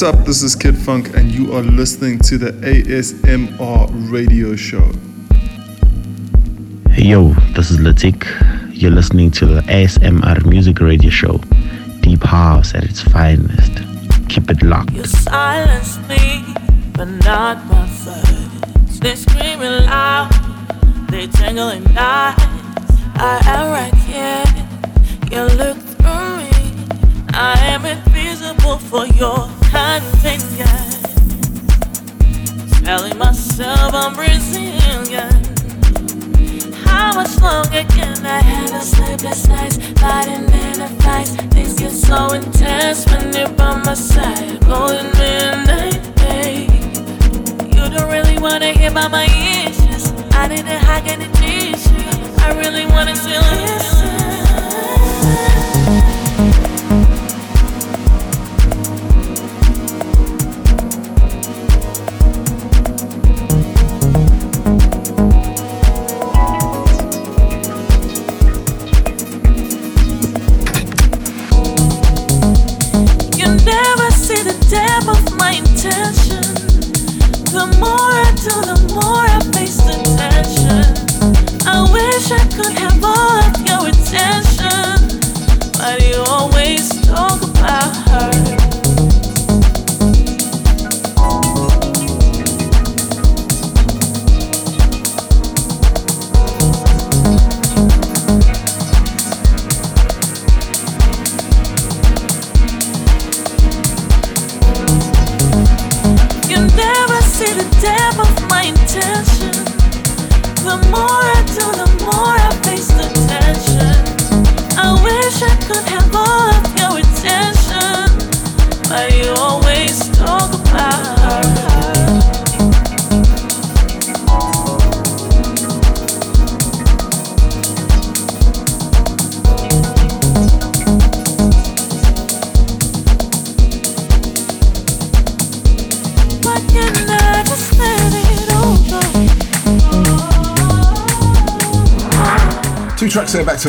What's 0.00 0.16
up? 0.16 0.24
This 0.24 0.42
is 0.42 0.56
Kid 0.56 0.78
Funk, 0.78 1.14
and 1.14 1.30
you 1.30 1.52
are 1.52 1.60
listening 1.60 2.20
to 2.20 2.38
the 2.38 2.52
ASMR 2.52 4.10
radio 4.10 4.56
show. 4.56 4.90
Hey 6.90 7.08
yo, 7.08 7.34
this 7.54 7.70
is 7.70 7.76
Latik. 7.76 8.24
You're 8.72 8.92
listening 8.92 9.30
to 9.32 9.44
the 9.44 9.60
ASMR 9.60 10.46
music 10.46 10.80
radio 10.80 11.10
show. 11.10 11.36
Deep 12.00 12.22
house 12.22 12.74
at 12.74 12.84
its 12.84 13.02
finest. 13.02 13.72
Keep 14.30 14.48
it 14.48 14.62
locked. 14.62 14.92
You 14.92 15.04
silence 15.04 15.98
me, 16.08 16.46
but 16.94 17.04
not 17.04 17.62
my 17.66 17.86
thoughts. 17.86 19.00
They 19.00 19.14
screaming 19.14 19.84
loud, 19.84 20.30
they 21.10 21.26
tangle 21.26 21.68
in 21.68 21.86
eyes. 21.88 22.38
I 23.16 23.38
am 23.44 23.70
right 23.70 23.94
here, 24.08 24.46
you 25.30 25.44
look 25.58 25.76
through 25.76 26.38
me. 26.38 26.50
I 27.34 27.52
am 27.66 27.84
invisible 27.84 28.78
for 28.78 29.06
your 29.06 29.49
myself 33.60 33.94
I'm 33.94 34.14
Brazilian. 34.14 35.44
How 36.84 37.14
much 37.14 37.38
longer 37.40 37.84
can 37.94 38.24
I 38.24 38.40
handle 38.40 38.80
sleepless 38.80 39.48
nights, 39.48 39.76
fighting 40.00 40.44
in 40.44 40.80
a 40.80 40.88
fight? 41.02 41.28
Things 41.52 41.78
get 41.78 41.92
so 41.92 42.32
intense 42.32 43.06
when 43.06 43.34
you're 43.34 43.50
by 43.50 43.76
my 43.84 43.94
side. 43.94 44.60
Golden 44.60 45.06
midnight, 45.18 46.00
babe. 46.16 46.70
You 47.74 47.88
don't 47.90 48.10
really 48.10 48.38
wanna 48.38 48.72
hear 48.72 48.90
about 48.90 49.10
my 49.10 49.24
issues. 49.24 50.10
I 50.32 50.48
to 50.48 50.78
hide 50.78 51.06
any 51.06 51.28
tissue. 51.34 52.42
I 52.42 52.54
really 52.58 52.86
wanna 52.86 53.14
still 53.14 53.42
listen. 53.42 54.19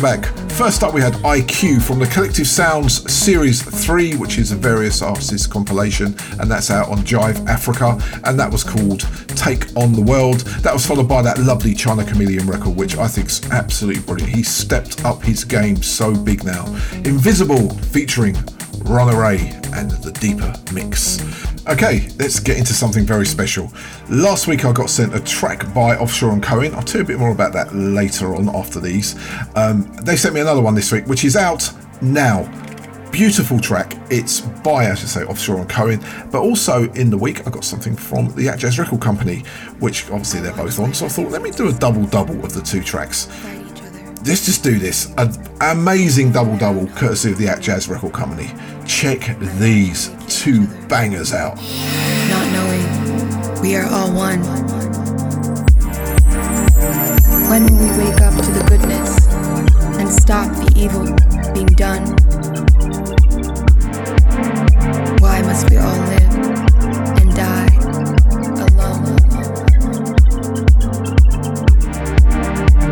To 0.01 0.07
back. 0.07 0.25
First 0.51 0.83
up, 0.83 0.93
we 0.93 1.01
had 1.01 1.15
I-Que 1.25 1.79
from 1.79 1.99
the 1.99 2.07
Collective 2.07 2.47
Sounds 2.47 3.11
Series 3.11 3.61
3, 3.61 4.15
which 4.15 4.37
is 4.37 4.51
a 4.51 4.55
various 4.55 5.01
artists 5.01 5.45
compilation, 5.45 6.15
and 6.39 6.49
that's 6.49 6.71
out 6.71 6.89
on 6.89 6.99
Jive 6.99 7.45
Africa, 7.47 7.99
and 8.23 8.39
that 8.39 8.51
was 8.51 8.63
called 8.63 9.01
Take 9.29 9.75
on 9.75 9.93
the 9.93 10.01
World. 10.01 10.41
That 10.61 10.73
was 10.73 10.85
followed 10.85 11.07
by 11.07 11.21
that 11.23 11.39
lovely 11.39 11.73
China 11.73 12.03
Charmeleon 12.03 12.47
record, 12.47 12.75
which 12.75 12.97
I 12.97 13.07
think 13.07 13.27
is 13.27 13.49
absolutely 13.51 14.01
brilliant. 14.03 14.33
He 14.33 14.43
stepped 14.43 15.03
up 15.05 15.21
his 15.21 15.43
game 15.43 15.81
so 15.81 16.15
big 16.15 16.43
now. 16.43 16.65
Invisible 17.03 17.69
featuring 17.69 18.35
Ron 18.85 19.15
Ray 19.15 19.53
and 19.73 19.91
the 19.91 20.11
Deeper 20.11 20.53
Mix. 20.73 21.19
Okay, 21.67 22.09
let's 22.17 22.39
get 22.39 22.57
into 22.57 22.73
something 22.73 23.05
very 23.05 23.25
special. 23.25 23.71
Last 24.09 24.47
week 24.47 24.65
I 24.65 24.71
got 24.71 24.89
sent 24.89 25.13
a 25.13 25.19
track 25.19 25.71
by 25.73 25.95
Offshore 25.95 26.31
and 26.31 26.41
Coen. 26.41 26.73
I'll 26.73 26.81
tell 26.81 27.01
you 27.01 27.05
a 27.05 27.07
bit 27.07 27.19
more 27.19 27.31
about 27.31 27.53
that 27.53 27.73
later 27.75 28.33
on 28.33 28.49
after 28.49 28.79
these. 28.79 29.15
Um, 29.71 29.83
they 30.03 30.17
sent 30.17 30.35
me 30.35 30.41
another 30.41 30.61
one 30.61 30.75
this 30.75 30.91
week, 30.91 31.07
which 31.07 31.23
is 31.23 31.37
out 31.37 31.71
now. 32.01 32.49
Beautiful 33.09 33.59
track. 33.59 33.97
It's 34.09 34.41
by, 34.41 34.89
I 34.89 34.95
should 34.95 35.09
say, 35.09 35.23
Offshore 35.23 35.57
and 35.57 35.69
Coen. 35.69 36.31
But 36.31 36.41
also 36.41 36.91
in 36.91 37.09
the 37.09 37.17
week, 37.17 37.45
I 37.47 37.49
got 37.49 37.63
something 37.63 37.95
from 37.95 38.27
the 38.35 38.47
Atjazz 38.47 38.79
Record 38.79 39.01
Company, 39.01 39.39
which 39.79 40.09
obviously 40.09 40.41
they're 40.41 40.55
both 40.55 40.79
on. 40.79 40.93
So 40.93 41.05
I 41.05 41.09
thought, 41.09 41.29
let 41.29 41.41
me 41.41 41.51
do 41.51 41.69
a 41.69 41.73
double 41.73 42.05
double 42.05 42.43
of 42.43 42.53
the 42.53 42.61
two 42.61 42.81
tracks. 42.83 43.27
Let's 44.25 44.45
just 44.45 44.63
do 44.63 44.77
this. 44.77 45.13
An 45.17 45.33
amazing 45.61 46.31
double 46.31 46.57
double 46.57 46.87
courtesy 46.87 47.31
of 47.31 47.37
the 47.37 47.45
Atjazz 47.45 47.89
Record 47.89 48.13
Company. 48.13 48.51
Check 48.85 49.37
these 49.57 50.11
two 50.27 50.67
bangers 50.87 51.33
out. 51.33 51.55
not 52.29 52.51
knowing 52.53 53.61
we 53.61 53.75
are 53.75 53.87
all 53.87 54.13
one. 54.13 54.41
When 57.49 57.65
will 57.65 57.79
we 57.79 58.05
wake 58.05 58.21
up 58.21 58.33
to 58.35 58.51
the 58.51 58.65
goodness 58.69 59.10
stop 60.11 60.51
the 60.51 60.71
evil 60.75 61.05
being 61.53 61.67
done? 61.67 62.05
Why 65.19 65.41
must 65.41 65.69
we 65.69 65.77
all 65.77 65.97
live 66.11 66.35
and 67.21 67.35
die 67.35 67.71
alone? 68.67 69.15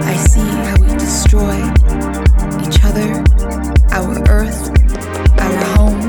I 0.01 0.15
see 0.15 0.39
how 0.39 0.75
we 0.79 0.87
destroy 0.97 1.57
each 2.65 2.79
other, 2.85 3.23
our 3.91 4.17
earth, 4.29 4.69
our 5.39 5.65
home. 5.75 5.99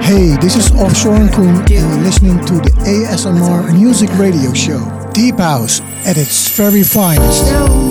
Hey, 0.00 0.36
this 0.40 0.56
is 0.56 0.70
Offshore 0.72 1.16
and 1.16 1.30
Coen, 1.30 1.60
and 1.60 1.70
you're 1.70 2.02
listening 2.02 2.44
to 2.46 2.54
the 2.54 2.72
ASMR 2.86 3.72
Music 3.74 4.10
Radio 4.16 4.54
Show. 4.54 5.10
Deep 5.12 5.36
House 5.36 5.80
at 6.06 6.16
its 6.16 6.56
very 6.56 6.82
finest. 6.82 7.89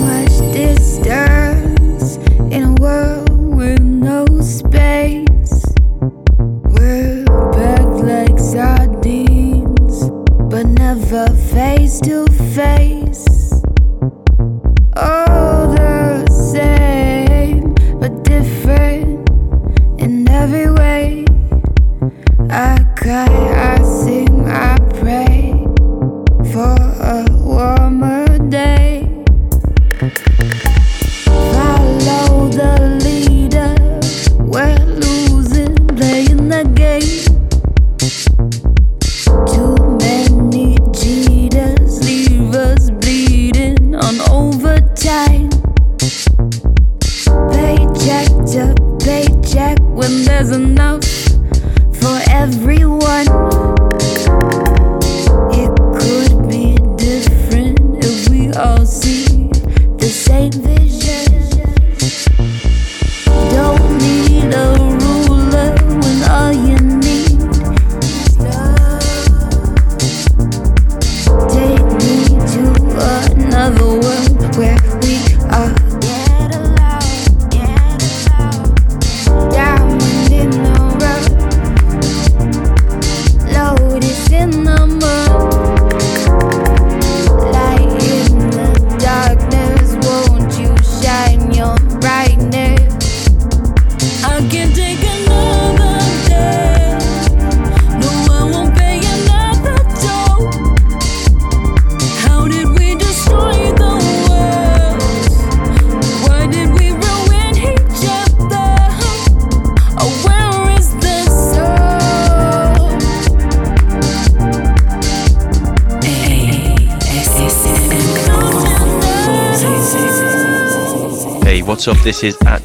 Follow 30.00 30.39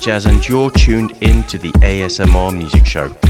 Atjazz, 0.05 0.27
and 0.27 0.47
you're 0.47 0.69
tuned 0.69 1.17
in 1.21 1.41
to 1.45 1.57
the 1.57 1.71
ASMR 1.81 2.55
Music 2.55 2.85
Show. 2.85 3.24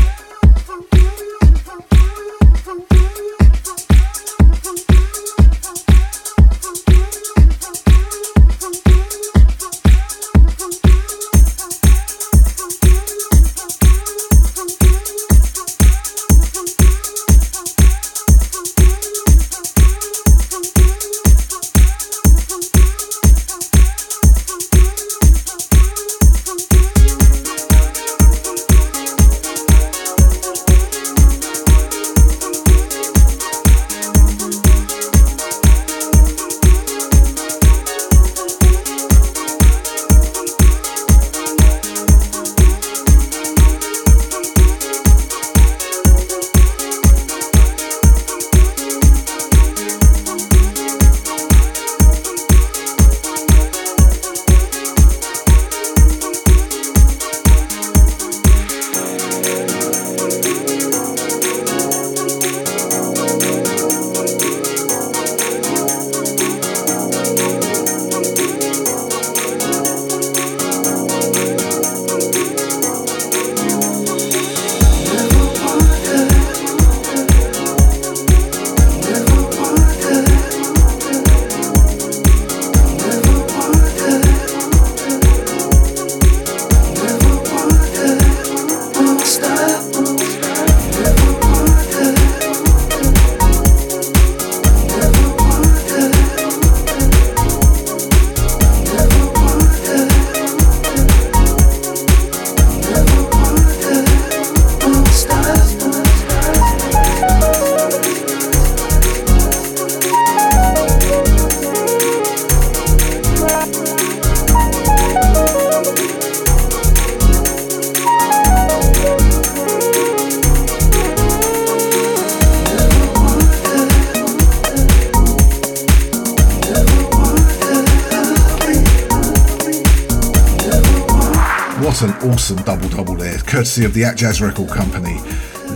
Awesome 132.04 132.58
double 132.64 132.90
double 132.90 133.16
there, 133.16 133.38
courtesy 133.38 133.86
of 133.86 133.94
the 133.94 134.02
Atjazz 134.02 134.42
Record 134.42 134.68
Company. 134.68 135.18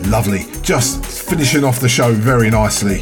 Lovely. 0.10 0.48
Just 0.62 1.06
finishing 1.06 1.64
off 1.64 1.80
the 1.80 1.88
show 1.88 2.12
very 2.12 2.50
nicely. 2.50 3.00